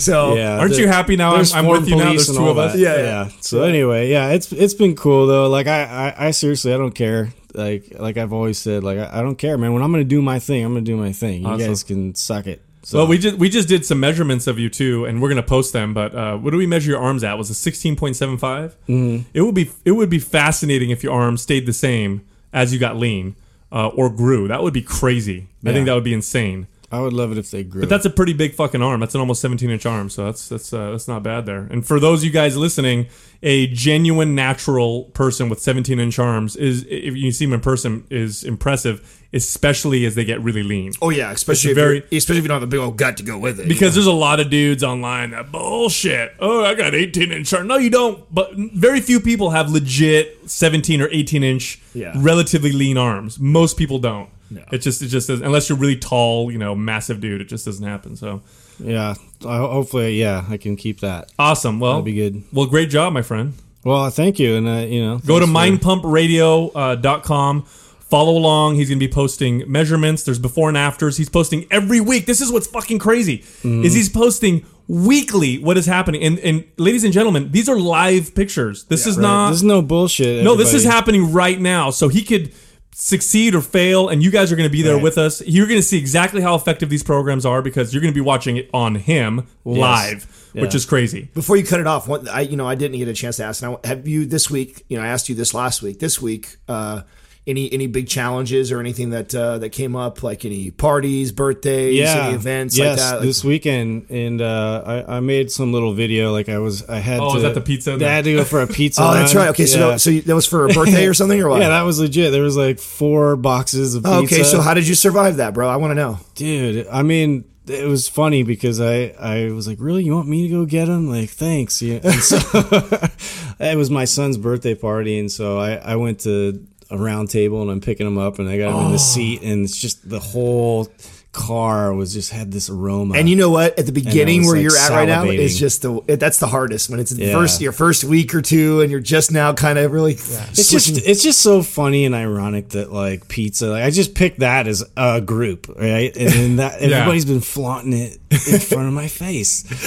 So 0.00 0.34
Yeah, 0.34 0.58
Aren't 0.58 0.72
the- 0.72 0.80
you 0.80 0.88
happy 0.88 1.16
now? 1.16 1.34
I'm, 1.34 1.44
I'm 1.54 1.66
with 1.66 1.86
you 1.86 1.96
now. 1.96 2.04
There's 2.10 2.28
two 2.34 2.48
of 2.48 2.56
us. 2.56 2.78
Yeah, 2.78 2.96
yeah, 2.96 3.02
yeah. 3.02 3.28
So 3.40 3.62
anyway, 3.64 4.08
yeah, 4.10 4.30
it's 4.30 4.50
it's 4.52 4.72
been 4.74 4.96
cool 4.96 5.26
though. 5.26 5.50
Like 5.50 5.66
I, 5.66 5.84
I, 6.16 6.26
I 6.28 6.30
seriously, 6.30 6.72
I 6.72 6.78
don't 6.78 6.94
care. 6.94 7.28
Like 7.54 7.92
like 7.98 8.16
I've 8.16 8.32
always 8.32 8.58
said, 8.58 8.82
like 8.84 8.98
I, 8.98 9.20
I 9.20 9.22
don't 9.22 9.36
care, 9.36 9.56
man. 9.56 9.72
When 9.72 9.82
I'm 9.82 9.90
gonna 9.92 10.04
do 10.04 10.20
my 10.20 10.38
thing, 10.38 10.64
I'm 10.64 10.72
gonna 10.72 10.84
do 10.84 10.96
my 10.96 11.12
thing. 11.12 11.42
You 11.42 11.48
Awesome. 11.48 11.66
guys 11.68 11.82
can 11.82 12.14
suck 12.14 12.46
it. 12.46 12.62
So 12.82 12.98
Well, 12.98 13.06
we 13.06 13.16
just 13.16 13.36
we 13.38 13.48
just 13.48 13.68
did 13.68 13.86
some 13.86 13.98
measurements 14.00 14.46
of 14.46 14.58
you 14.58 14.68
too, 14.68 15.06
and 15.06 15.22
we're 15.22 15.28
gonna 15.30 15.42
post 15.42 15.72
them. 15.72 15.94
But 15.94 16.14
uh, 16.14 16.36
what 16.36 16.50
do 16.50 16.58
we 16.58 16.66
measure 16.66 16.90
your 16.90 17.00
arms 17.00 17.24
at? 17.24 17.38
Was 17.38 17.48
it 17.50 17.54
sixteen 17.54 17.96
point 17.96 18.16
seven 18.16 18.36
five? 18.36 18.76
Mm-hmm. 18.88 19.28
It 19.32 19.40
would 19.42 19.54
be 19.54 19.70
it 19.84 19.92
would 19.92 20.10
be 20.10 20.18
fascinating 20.18 20.90
if 20.90 21.02
your 21.02 21.14
arms 21.14 21.42
stayed 21.42 21.64
the 21.66 21.72
same 21.72 22.26
as 22.52 22.72
you 22.72 22.78
got 22.78 22.96
lean 22.96 23.36
uh, 23.72 23.88
or 23.88 24.10
grew. 24.10 24.48
That 24.48 24.62
would 24.62 24.74
be 24.74 24.82
crazy. 24.82 25.48
I 25.64 25.72
think 25.72 25.86
that 25.86 25.94
would 25.94 26.04
be 26.04 26.12
insane. 26.14 26.66
I 26.96 27.00
would 27.00 27.12
love 27.12 27.32
it 27.32 27.38
if 27.38 27.50
they 27.50 27.62
grew. 27.64 27.80
But 27.80 27.88
that's 27.90 28.06
a 28.06 28.10
pretty 28.10 28.32
big 28.32 28.54
fucking 28.54 28.82
arm. 28.82 29.00
That's 29.00 29.14
an 29.14 29.20
almost 29.20 29.40
17 29.42 29.68
inch 29.70 29.86
arm. 29.86 30.08
So 30.10 30.24
that's 30.26 30.48
that's 30.48 30.72
uh, 30.72 30.92
that's 30.92 31.08
not 31.08 31.22
bad 31.22 31.46
there. 31.46 31.66
And 31.70 31.86
for 31.86 31.98
those 32.00 32.20
of 32.20 32.24
you 32.24 32.30
guys 32.30 32.56
listening, 32.56 33.06
a 33.42 33.66
genuine 33.68 34.34
natural 34.34 35.04
person 35.14 35.48
with 35.48 35.60
17 35.60 35.98
inch 35.98 36.18
arms 36.18 36.56
is 36.56 36.84
if 36.88 37.14
you 37.16 37.30
see 37.32 37.44
him 37.44 37.52
in 37.52 37.60
person 37.60 38.06
is 38.10 38.42
impressive, 38.44 39.20
especially 39.32 40.04
as 40.06 40.14
they 40.14 40.24
get 40.24 40.40
really 40.40 40.62
lean. 40.62 40.92
Oh 41.02 41.10
yeah, 41.10 41.30
especially 41.32 41.72
if 41.72 41.76
very- 41.76 41.96
you're- 41.96 42.16
especially 42.16 42.38
if 42.38 42.44
you 42.44 42.48
don't 42.48 42.56
have 42.60 42.62
a 42.68 42.70
big 42.70 42.80
old 42.80 42.96
gut 42.96 43.16
to 43.18 43.22
go 43.22 43.38
with 43.38 43.60
it. 43.60 43.68
Because 43.68 43.94
there's 43.94 44.06
a 44.06 44.12
lot 44.12 44.40
of 44.40 44.48
dudes 44.50 44.82
online 44.82 45.30
that 45.30 45.52
bullshit. 45.52 46.32
Oh, 46.38 46.64
I 46.64 46.74
got 46.74 46.94
18 46.94 47.32
inch 47.32 47.52
arm. 47.52 47.66
No, 47.66 47.76
you 47.76 47.90
don't. 47.90 48.32
But 48.34 48.52
very 48.56 49.00
few 49.00 49.20
people 49.20 49.50
have 49.50 49.70
legit 49.70 50.38
17 50.50 51.00
or 51.02 51.08
18 51.10 51.42
inch, 51.42 51.80
Yeah. 51.94 52.12
relatively 52.16 52.72
lean 52.72 52.96
arms. 52.96 53.38
Most 53.38 53.76
people 53.76 53.98
don't. 53.98 54.30
It 54.72 54.78
just 54.78 55.02
it 55.02 55.08
just 55.08 55.28
does 55.28 55.40
unless 55.40 55.68
you're 55.68 55.78
really 55.78 55.96
tall, 55.96 56.50
you 56.50 56.58
know, 56.58 56.74
massive 56.74 57.20
dude. 57.20 57.40
It 57.40 57.48
just 57.48 57.64
doesn't 57.64 57.86
happen. 57.86 58.16
So 58.16 58.42
yeah. 58.78 59.14
I, 59.46 59.58
hopefully, 59.58 60.18
yeah, 60.18 60.44
I 60.48 60.56
can 60.56 60.76
keep 60.76 61.00
that. 61.00 61.30
awesome. 61.38 61.80
Well, 61.80 61.92
That'd 61.92 62.04
be 62.06 62.14
good. 62.14 62.42
Well, 62.52 62.66
great 62.66 62.90
job, 62.90 63.12
my 63.12 63.22
friend. 63.22 63.54
Well, 63.84 64.08
thank 64.10 64.38
you, 64.38 64.56
and 64.56 64.66
uh, 64.66 64.86
you 64.86 65.04
know, 65.04 65.18
Go 65.18 65.38
to 65.38 65.46
mindpumpradio.com. 65.46 67.62
Follow 67.62 68.36
along. 68.36 68.76
He's 68.76 68.88
going 68.88 69.00
to 69.00 69.06
be 69.06 69.12
posting 69.12 69.70
measurements. 69.70 70.22
There's 70.22 70.38
before 70.38 70.68
and 70.68 70.78
afters. 70.78 71.16
He's 71.16 71.28
posting 71.28 71.66
every 71.70 72.00
week. 72.00 72.26
This 72.26 72.40
is 72.40 72.52
what's 72.52 72.66
fucking 72.66 72.98
crazy. 72.98 73.38
Mm-hmm. 73.38 73.84
Is 73.84 73.94
he's 73.94 74.08
posting 74.08 74.64
weekly 74.86 75.58
what 75.58 75.76
is 75.76 75.86
happening. 75.86 76.22
And 76.22 76.38
and 76.40 76.64
ladies 76.76 77.04
and 77.04 77.12
gentlemen, 77.12 77.50
these 77.50 77.68
are 77.68 77.78
live 77.78 78.34
pictures. 78.34 78.84
This 78.84 79.06
is 79.06 79.18
not 79.18 79.48
There's 79.48 79.62
no 79.62 79.82
bullshit. 79.82 80.44
no, 80.44 80.54
this 80.54 80.74
is 80.74 80.84
happening 80.84 81.32
right 81.32 81.60
now. 81.60 81.90
So 81.90 82.08
he 82.08 82.22
could 82.22 82.52
succeed 82.96 83.54
or 83.56 83.60
fail, 83.60 84.08
and 84.08 84.22
you 84.22 84.30
guys 84.30 84.52
are 84.52 84.56
going 84.56 84.68
to 84.68 84.72
be 84.72 84.80
there 84.82 84.94
Right. 84.94 85.02
with 85.02 85.18
us. 85.18 85.42
You're 85.46 85.66
going 85.66 85.80
to 85.80 85.86
see 85.86 85.98
exactly 85.98 86.40
how 86.40 86.54
effective 86.54 86.88
these 86.90 87.02
programs 87.02 87.44
are 87.44 87.60
because 87.60 87.92
you're 87.92 88.00
going 88.00 88.12
to 88.14 88.16
be 88.16 88.20
watching 88.24 88.56
it 88.56 88.70
on 88.72 88.94
him 88.94 89.46
live, 89.64 90.26
which 90.52 90.72
Yeah. 90.72 90.76
is 90.76 90.86
crazy. 90.86 91.28
Before 91.34 91.56
you 91.56 91.64
cut 91.64 91.80
it 91.80 91.86
off, 91.88 92.06
one, 92.06 92.28
I 92.28 92.42
you 92.42 92.56
know 92.56 92.68
I 92.68 92.76
didn't 92.76 92.96
get 92.98 93.08
a 93.08 93.12
chance 93.12 93.36
to 93.38 93.44
ask. 93.44 93.62
And 93.62 93.76
I, 93.84 93.88
have 93.88 94.06
you 94.06 94.26
this 94.26 94.48
week? 94.48 94.84
You 94.88 94.96
know, 94.98 95.02
I 95.04 95.08
asked 95.08 95.28
you 95.28 95.34
this 95.34 95.52
last 95.52 95.82
week. 95.82 95.98
This 95.98 96.22
week, 96.22 96.56
uh, 96.68 97.02
any 97.46 97.70
any 97.72 97.86
big 97.86 98.08
challenges 98.08 98.72
or 98.72 98.80
anything 98.80 99.10
that 99.10 99.34
uh, 99.34 99.58
that 99.58 99.68
came 99.70 99.94
up, 99.94 100.22
like 100.22 100.44
any 100.46 100.70
parties, 100.70 101.30
birthdays, 101.30 101.94
yeah 101.98 102.26
any 102.28 102.34
events 102.34 102.76
yes, 102.78 102.88
like 102.88 102.98
that? 102.98 103.14
Like, 103.16 103.26
this 103.26 103.44
weekend, 103.44 104.06
and 104.10 104.40
uh, 104.40 104.82
I, 105.06 105.16
I 105.16 105.20
made 105.20 105.50
some 105.50 105.72
little 105.72 105.92
video. 105.92 106.32
Like 106.32 106.48
I 106.48 106.58
was, 106.58 106.88
I 106.88 106.98
had 107.00 107.20
Oh, 107.20 107.32
to. 107.32 107.36
is 107.36 107.42
that 107.42 107.54
the 107.54 107.60
pizza? 107.60 107.92
I 107.94 107.98
had 108.08 108.24
to 108.24 108.32
go 108.34 108.44
for 108.44 108.60
a 108.62 108.66
pizza. 108.78 109.02
oh, 109.02 109.12
that's 109.12 109.34
right. 109.34 109.48
Okay, 109.48 109.66
so 109.66 109.78
Yeah. 109.78 109.86
that, 109.92 110.00
so 110.00 110.10
that 110.10 110.34
was 110.34 110.46
for 110.46 110.64
a 110.64 110.68
birthday 110.72 111.06
or 111.06 111.12
something, 111.14 111.40
or 111.40 111.48
what? 111.50 111.60
yeah, 111.60 111.68
that 111.68 111.82
was 111.82 112.00
legit. 112.00 112.32
There 112.32 112.42
was 112.42 112.56
like 112.56 112.78
four 112.78 113.36
boxes 113.36 113.94
of 113.94 114.04
pizza. 114.04 114.16
Oh, 114.16 114.22
okay, 114.24 114.42
so 114.42 114.60
how 114.62 114.72
did 114.72 114.88
you 114.88 114.94
survive 114.94 115.36
that, 115.36 115.52
bro? 115.52 115.68
I 115.68 115.76
want 115.76 115.90
to 115.90 115.94
know. 115.96 116.18
dude? 116.34 116.86
I 116.88 117.02
mean, 117.02 117.44
it 117.66 117.86
was 117.86 118.08
funny 118.08 118.42
because 118.42 118.80
I 118.80 119.14
I 119.20 119.50
was 119.52 119.66
like, 119.68 119.78
really, 119.80 120.02
you 120.04 120.14
want 120.14 120.28
me 120.28 120.48
to 120.48 120.54
go 120.54 120.64
get 120.66 120.86
them? 120.86 121.08
Like, 121.10 121.28
thanks. 121.30 121.80
Yeah. 121.82 122.00
And 122.02 122.22
so 122.22 122.36
it 123.60 123.76
was 123.76 123.90
my 123.90 124.04
son's 124.04 124.36
birthday 124.36 124.74
party, 124.74 125.18
and 125.18 125.30
so 125.30 125.58
I 125.58 125.74
I 125.76 125.96
went 125.96 126.20
to 126.20 126.66
a 126.90 126.98
round 126.98 127.30
table 127.30 127.62
and 127.62 127.70
I'm 127.70 127.80
picking 127.80 128.06
them 128.06 128.18
up, 128.18 128.38
and 128.38 128.48
I 128.48 128.58
got 128.58 128.68
in 128.80 128.86
Oh. 128.88 128.92
the 128.92 128.98
seat, 128.98 129.42
and 129.42 129.64
it's 129.64 129.76
just 129.76 130.08
the 130.08 130.20
whole 130.20 130.88
car 131.34 131.92
was 131.92 132.14
just 132.14 132.30
had 132.30 132.50
this 132.52 132.70
aroma. 132.70 133.16
And 133.16 133.28
you 133.28 133.36
know 133.36 133.50
what? 133.50 133.78
At 133.78 133.86
the 133.86 133.92
beginning, 133.92 134.46
where 134.46 134.54
like, 134.54 134.62
you're 134.62 134.76
at 134.76 134.90
right 134.90 135.08
now, 135.08 135.24
is 135.24 135.58
just 135.58 135.82
the 135.82 136.00
it, 136.08 136.20
that's 136.20 136.38
the 136.38 136.46
hardest 136.46 136.88
when 136.88 137.00
it's 137.00 137.10
the 137.10 137.26
Yeah. 137.26 137.32
first 137.32 137.60
your 137.60 137.72
first 137.72 138.04
week 138.04 138.34
or 138.34 138.40
two, 138.40 138.80
and 138.80 138.90
you're 138.90 139.00
just 139.00 139.32
now 139.32 139.52
kind 139.52 139.78
of 139.78 139.92
really. 139.92 140.12
It's 140.12 140.70
just 140.70 141.06
it's 141.06 141.22
just 141.22 141.40
so 141.40 141.62
funny 141.62 142.04
and 142.04 142.14
ironic 142.14 142.70
that 142.70 142.92
like 142.92 143.28
pizza. 143.28 143.68
Like 143.68 143.84
I 143.84 143.90
just 143.90 144.14
picked 144.14 144.38
that 144.40 144.66
as 144.66 144.84
a 144.96 145.20
group, 145.20 145.68
right? 145.76 146.16
And 146.16 146.58
that 146.58 146.78
everybody's 146.80 147.24
been 147.24 147.40
flaunting 147.40 147.92
it 147.94 148.18
in 148.30 148.60
front 148.60 148.88
of 148.88 148.94
my 148.94 149.08
face. 149.08 149.64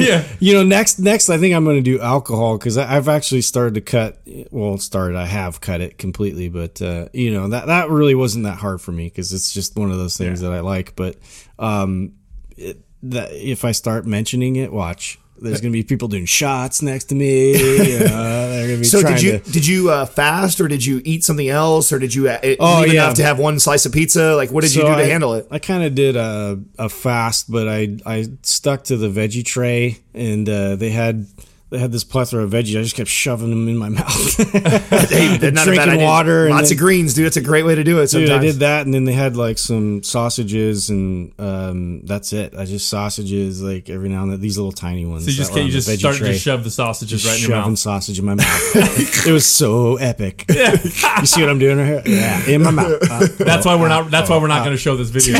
yeah. 0.00 0.24
You 0.40 0.54
know, 0.54 0.62
next 0.64 0.98
next 0.98 1.28
I 1.30 1.38
think 1.38 1.54
I'm 1.54 1.64
going 1.64 1.82
to 1.82 1.82
do 1.82 2.00
alcohol 2.00 2.58
because 2.58 2.76
I've 2.78 3.08
actually 3.08 3.40
started 3.42 3.74
to 3.74 3.80
cut. 3.80 4.20
Well, 4.50 4.78
started 4.78 5.16
I 5.16 5.26
have 5.26 5.60
cut 5.60 5.80
it 5.80 5.98
completely, 5.98 6.48
but 6.48 6.82
uh, 6.82 7.08
you 7.12 7.32
know 7.32 7.48
that 7.48 7.66
that 7.66 7.88
really 7.90 8.14
wasn't 8.14 8.44
that 8.44 8.58
hard 8.58 8.80
for 8.80 8.92
me 8.92 9.04
because 9.06 9.32
it's 9.32 9.52
just 9.52 9.76
one 9.76 9.90
of 9.90 9.96
those 9.98 10.16
things 10.16 10.40
that 10.40 10.52
I 10.52 10.60
like. 10.60 10.81
But 10.96 11.16
um, 11.58 12.12
it, 12.56 12.78
that 13.04 13.32
if 13.32 13.64
I 13.64 13.72
start 13.72 14.06
mentioning 14.06 14.56
it, 14.56 14.72
watch. 14.72 15.18
There's 15.40 15.60
gonna 15.60 15.72
be 15.72 15.82
people 15.82 16.06
doing 16.06 16.24
shots 16.24 16.82
next 16.82 17.06
to 17.06 17.16
me. 17.16 17.50
You 17.50 17.98
know, 17.98 18.48
they're 18.50 18.66
gonna 18.68 18.78
be 18.78 18.84
So 18.84 19.02
did 19.02 19.20
you 19.20 19.38
to. 19.40 19.50
did 19.50 19.66
you 19.66 19.90
uh, 19.90 20.06
fast 20.06 20.60
or 20.60 20.68
did 20.68 20.86
you 20.86 21.02
eat 21.04 21.24
something 21.24 21.48
else 21.48 21.92
or 21.92 21.98
did 21.98 22.14
you 22.14 22.28
uh, 22.28 22.38
Oh, 22.60 22.84
yeah. 22.84 22.92
enough 22.92 23.14
to 23.14 23.24
have 23.24 23.40
one 23.40 23.58
slice 23.58 23.84
of 23.84 23.90
pizza? 23.92 24.36
Like 24.36 24.52
what 24.52 24.62
did 24.62 24.72
you 24.72 24.82
do 24.82 24.86
to 24.86 24.94
I- 24.94 25.02
handle 25.04 25.34
it? 25.34 25.48
I 25.50 25.58
kind 25.58 25.82
of 25.82 25.96
did 25.96 26.14
a, 26.14 26.60
a 26.78 26.88
fast, 26.88 27.50
but 27.50 27.66
I 27.66 27.96
I 28.06 28.26
stuck 28.42 28.84
to 28.84 28.96
the 28.96 29.08
veggie 29.08 29.44
tray, 29.44 29.98
and 30.14 30.48
uh, 30.48 30.76
they 30.76 30.90
had 30.90 31.26
they 31.72 31.78
had 31.78 31.90
this 31.90 32.04
plethora 32.04 32.44
of 32.44 32.50
veggies. 32.50 32.78
I 32.78 32.82
just 32.82 32.94
kept 32.94 33.08
shoving 33.08 33.48
them 33.50 33.66
in 33.66 33.76
my 33.76 33.88
mouth. 33.88 34.36
Hey, 35.12 35.36
that's 35.36 35.54
not 35.54 35.66
a 35.68 35.70
bad 35.70 35.74
drinking 35.74 35.88
idea. 35.94 36.04
water 36.06 36.46
and 36.46 36.54
lots 36.54 36.68
then- 36.68 36.76
of 36.76 36.80
greens, 36.80 37.14
dude. 37.14 37.26
That's 37.26 37.36
a 37.36 37.40
great 37.42 37.64
way 37.64 37.74
to 37.74 37.84
do 37.84 37.98
it. 37.98 38.02
Dude, 38.02 38.10
Sometimes. 38.10 38.30
I 38.30 38.38
did 38.40 38.54
that, 38.56 38.84
and 38.86 38.94
then 38.94 39.04
they 39.04 39.12
had 39.12 39.36
like 39.36 39.58
some 39.58 40.02
sausages, 40.02 40.90
and 40.90 41.32
um, 41.38 42.02
that's 42.04 42.32
it. 42.32 42.54
I 42.56 42.64
just 42.64 42.88
sausages 42.88 43.62
like 43.62 43.90
every 43.90 44.08
now 44.08 44.22
and 44.22 44.32
then. 44.32 44.40
These 44.40 44.58
little 44.58 44.72
tiny 44.72 45.04
ones. 45.06 45.24
So 45.24 45.30
you 45.30 45.36
just 45.36 45.52
can't, 45.52 45.66
you 45.66 45.72
just 45.72 45.88
veggie 45.88 45.98
start 45.98 46.14
to 46.16 46.20
tray. 46.20 46.32
just 46.32 46.44
shove 46.44 46.64
the 46.64 46.70
sausages 46.70 47.26
right 47.26 47.36
in 47.36 47.42
your 47.42 47.50
mouth. 47.50 47.64
shoving 47.64 47.76
sausage 47.76 48.18
in 48.18 48.24
my 48.24 48.34
mouth. 48.34 48.46
it 49.26 49.32
was 49.32 49.46
so 49.46 49.96
epic. 49.96 50.44
you 50.48 51.26
see 51.26 51.40
what 51.40 51.50
I'm 51.50 51.58
doing 51.58 51.78
right 51.78 52.06
here? 52.06 52.16
Yeah, 52.16 52.48
in 52.48 52.62
my 52.62 52.70
mouth. 52.70 52.98
Uh, 53.10 53.26
That's 53.38 53.66
why 53.66 53.76
we're 53.76 53.88
not. 53.88 54.10
That's 54.10 54.30
why 54.30 54.38
we're 54.38 54.48
not 54.48 54.64
going 54.64 54.76
to 54.76 54.80
show 54.82 54.96
this 54.96 55.10
video 55.10 55.38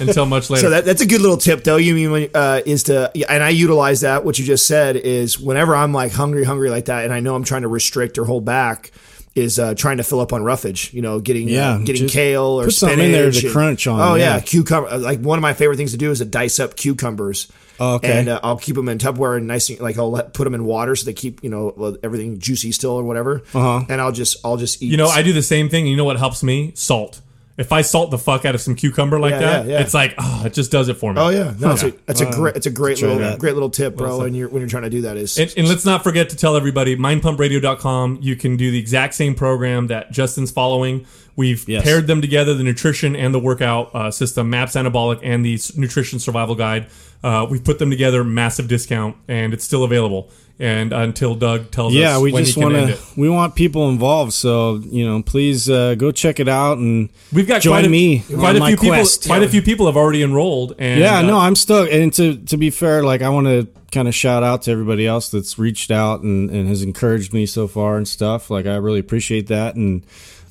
until 0.00 0.26
much 0.26 0.50
later. 0.50 0.62
So 0.62 0.70
that, 0.70 0.84
that's 0.84 1.02
a 1.02 1.06
good 1.06 1.20
little 1.20 1.36
tip, 1.36 1.64
though. 1.64 1.76
You 1.76 1.94
mean 1.94 2.30
uh, 2.34 2.60
is 2.64 2.84
to, 2.84 3.10
and 3.30 3.42
I 3.42 3.50
utilize 3.50 4.02
that. 4.02 4.24
What 4.24 4.38
you 4.38 4.44
just 4.44 4.66
said 4.66 4.96
is 4.96 5.38
whenever 5.54 5.76
I'm 5.76 5.92
like 5.92 6.10
hungry, 6.12 6.42
hungry 6.44 6.68
like 6.68 6.86
that, 6.86 7.04
and 7.04 7.14
I 7.14 7.20
know 7.20 7.34
I'm 7.36 7.44
trying 7.44 7.62
to 7.62 7.68
restrict 7.68 8.18
or 8.18 8.24
hold 8.24 8.44
back, 8.44 8.90
is 9.36 9.58
uh, 9.60 9.74
trying 9.74 9.98
to 9.98 10.02
fill 10.02 10.18
up 10.20 10.32
on 10.32 10.42
roughage. 10.42 10.92
You 10.92 11.00
know, 11.00 11.20
getting 11.20 11.48
Yeah, 11.48 11.74
uh, 11.74 11.78
getting 11.78 12.08
kale 12.08 12.42
or 12.60 12.64
put 12.64 12.72
spinach 12.74 12.90
something 12.92 13.06
in 13.06 13.12
there 13.12 13.30
to 13.30 13.46
and- 13.46 13.52
crunch 13.52 13.86
on, 13.86 14.00
Oh 14.00 14.14
yeah, 14.16 14.34
yeah. 14.36 14.40
cucumber. 14.40 14.98
Like 14.98 15.20
one 15.20 15.38
of 15.38 15.42
my 15.42 15.54
favorite 15.54 15.76
things 15.76 15.92
to 15.92 15.96
do 15.96 16.10
is 16.10 16.18
to 16.18 16.24
dice 16.24 16.58
up 16.58 16.76
cucumbers. 16.76 17.50
Oh, 17.80 17.94
okay. 17.96 18.20
And 18.20 18.28
uh, 18.28 18.38
I'll 18.42 18.56
keep 18.56 18.76
them 18.76 18.88
in 18.88 18.98
Tupperware 18.98 19.36
and 19.36 19.48
nice, 19.48 19.68
like 19.80 19.98
I'll 19.98 20.10
let, 20.12 20.32
put 20.32 20.44
them 20.44 20.54
in 20.54 20.64
water 20.64 20.94
so 20.94 21.06
they 21.06 21.12
keep 21.12 21.42
you 21.42 21.50
know 21.50 21.96
everything 22.02 22.38
juicy 22.38 22.70
still 22.72 22.92
or 22.92 23.04
whatever. 23.04 23.42
Uh-huh. 23.54 23.84
And 23.88 24.00
I'll 24.00 24.12
just 24.12 24.36
I'll 24.44 24.56
just 24.56 24.82
eat. 24.82 24.90
you 24.90 24.96
know, 24.96 25.06
I 25.08 25.22
do 25.22 25.32
the 25.32 25.42
same 25.42 25.68
thing. 25.68 25.86
You 25.86 25.96
know 25.96 26.04
what 26.04 26.16
helps 26.18 26.42
me? 26.42 26.72
Salt. 26.74 27.20
If 27.56 27.70
I 27.70 27.82
salt 27.82 28.10
the 28.10 28.18
fuck 28.18 28.44
out 28.44 28.56
of 28.56 28.60
some 28.60 28.74
cucumber 28.74 29.20
like 29.20 29.30
Yeah, 29.30 29.38
that, 29.38 29.66
yeah, 29.66 29.72
yeah. 29.74 29.80
it's 29.80 29.94
like, 29.94 30.14
oh, 30.18 30.42
it 30.44 30.54
just 30.54 30.72
does 30.72 30.88
it 30.88 30.94
for 30.96 31.12
me. 31.14 31.20
Oh 31.20 31.28
yeah, 31.28 31.54
no, 31.60 31.70
it's 31.72 31.84
a, 31.84 31.92
it's 32.08 32.20
a 32.20 32.28
great 32.30 32.56
it's 32.56 32.66
a 32.66 32.70
great 32.70 33.00
little 33.00 33.18
that. 33.18 33.38
great 33.38 33.54
little 33.54 33.70
tip, 33.70 33.96
bro. 33.96 34.18
When 34.18 34.34
you're 34.34 34.48
when 34.48 34.60
you're 34.60 34.68
trying 34.68 34.82
to 34.82 34.90
do 34.90 35.02
that 35.02 35.16
is 35.16 35.38
And, 35.38 35.54
and 35.56 35.68
let's 35.68 35.84
not 35.84 36.02
forget 36.02 36.30
to 36.30 36.36
tell 36.36 36.56
everybody 36.56 36.96
mindpumpradio.com. 36.96 38.18
You 38.22 38.36
can 38.36 38.56
do 38.56 38.70
the 38.70 38.78
exact 38.78 39.14
same 39.14 39.34
program 39.34 39.86
that 39.88 40.10
Justin's 40.10 40.50
following. 40.50 41.06
We've 41.36 41.68
Yes. 41.68 41.84
paired 41.84 42.06
them 42.06 42.20
together, 42.20 42.54
the 42.54 42.62
nutrition 42.64 43.16
and 43.16 43.34
the 43.34 43.40
workout 43.40 43.94
uh, 43.94 44.10
system, 44.10 44.50
MAPS 44.50 44.74
Anabolic, 44.74 45.20
and 45.22 45.44
the 45.44 45.58
nutrition 45.76 46.18
survival 46.18 46.54
guide. 46.54 46.86
Uh, 47.22 47.46
we've 47.48 47.64
put 47.64 47.78
them 47.78 47.90
together, 47.90 48.22
massive 48.22 48.68
discount, 48.68 49.16
and 49.28 49.52
it's 49.54 49.64
still 49.64 49.82
available. 49.82 50.30
And 50.58 50.92
until 50.92 51.34
Doug 51.34 51.72
tells 51.72 51.94
yeah, 51.94 52.16
us 52.16 52.22
we 52.22 52.30
just 52.30 52.56
want 52.56 52.74
to. 52.74 52.96
We 53.16 53.28
want 53.28 53.56
people 53.56 53.88
involved, 53.90 54.32
so 54.32 54.76
you 54.84 55.04
know, 55.04 55.20
please 55.20 55.68
uh, 55.68 55.96
go 55.96 56.12
check 56.12 56.38
it 56.38 56.48
out 56.48 56.78
and 56.78 57.08
We've 57.32 57.46
got 57.46 57.60
join 57.60 57.72
quite 57.72 57.86
a, 57.86 57.88
me. 57.88 58.20
Quite 58.20 58.56
a 58.56 58.66
few 58.66 58.76
people. 58.76 59.04
Quite 59.26 59.42
a 59.42 59.48
few 59.48 59.62
people 59.62 59.86
have 59.86 59.96
already 59.96 60.22
enrolled. 60.22 60.76
And 60.78 61.00
Yeah, 61.00 61.18
uh, 61.18 61.22
no, 61.22 61.38
I'm 61.38 61.56
stuck. 61.56 61.90
And 61.90 62.12
to 62.14 62.36
to 62.36 62.56
be 62.56 62.70
fair, 62.70 63.02
like 63.02 63.20
I 63.20 63.30
want 63.30 63.48
to 63.48 63.66
kind 63.90 64.06
of 64.06 64.14
shout 64.14 64.44
out 64.44 64.62
to 64.62 64.70
everybody 64.70 65.06
else 65.06 65.28
that's 65.28 65.58
reached 65.58 65.90
out 65.90 66.22
and, 66.22 66.50
and 66.50 66.68
has 66.68 66.82
encouraged 66.82 67.32
me 67.32 67.46
so 67.46 67.66
far 67.66 67.96
and 67.96 68.06
stuff. 68.06 68.48
Like 68.48 68.66
I 68.66 68.76
really 68.76 69.00
appreciate 69.00 69.48
that, 69.48 69.74
and 69.74 70.04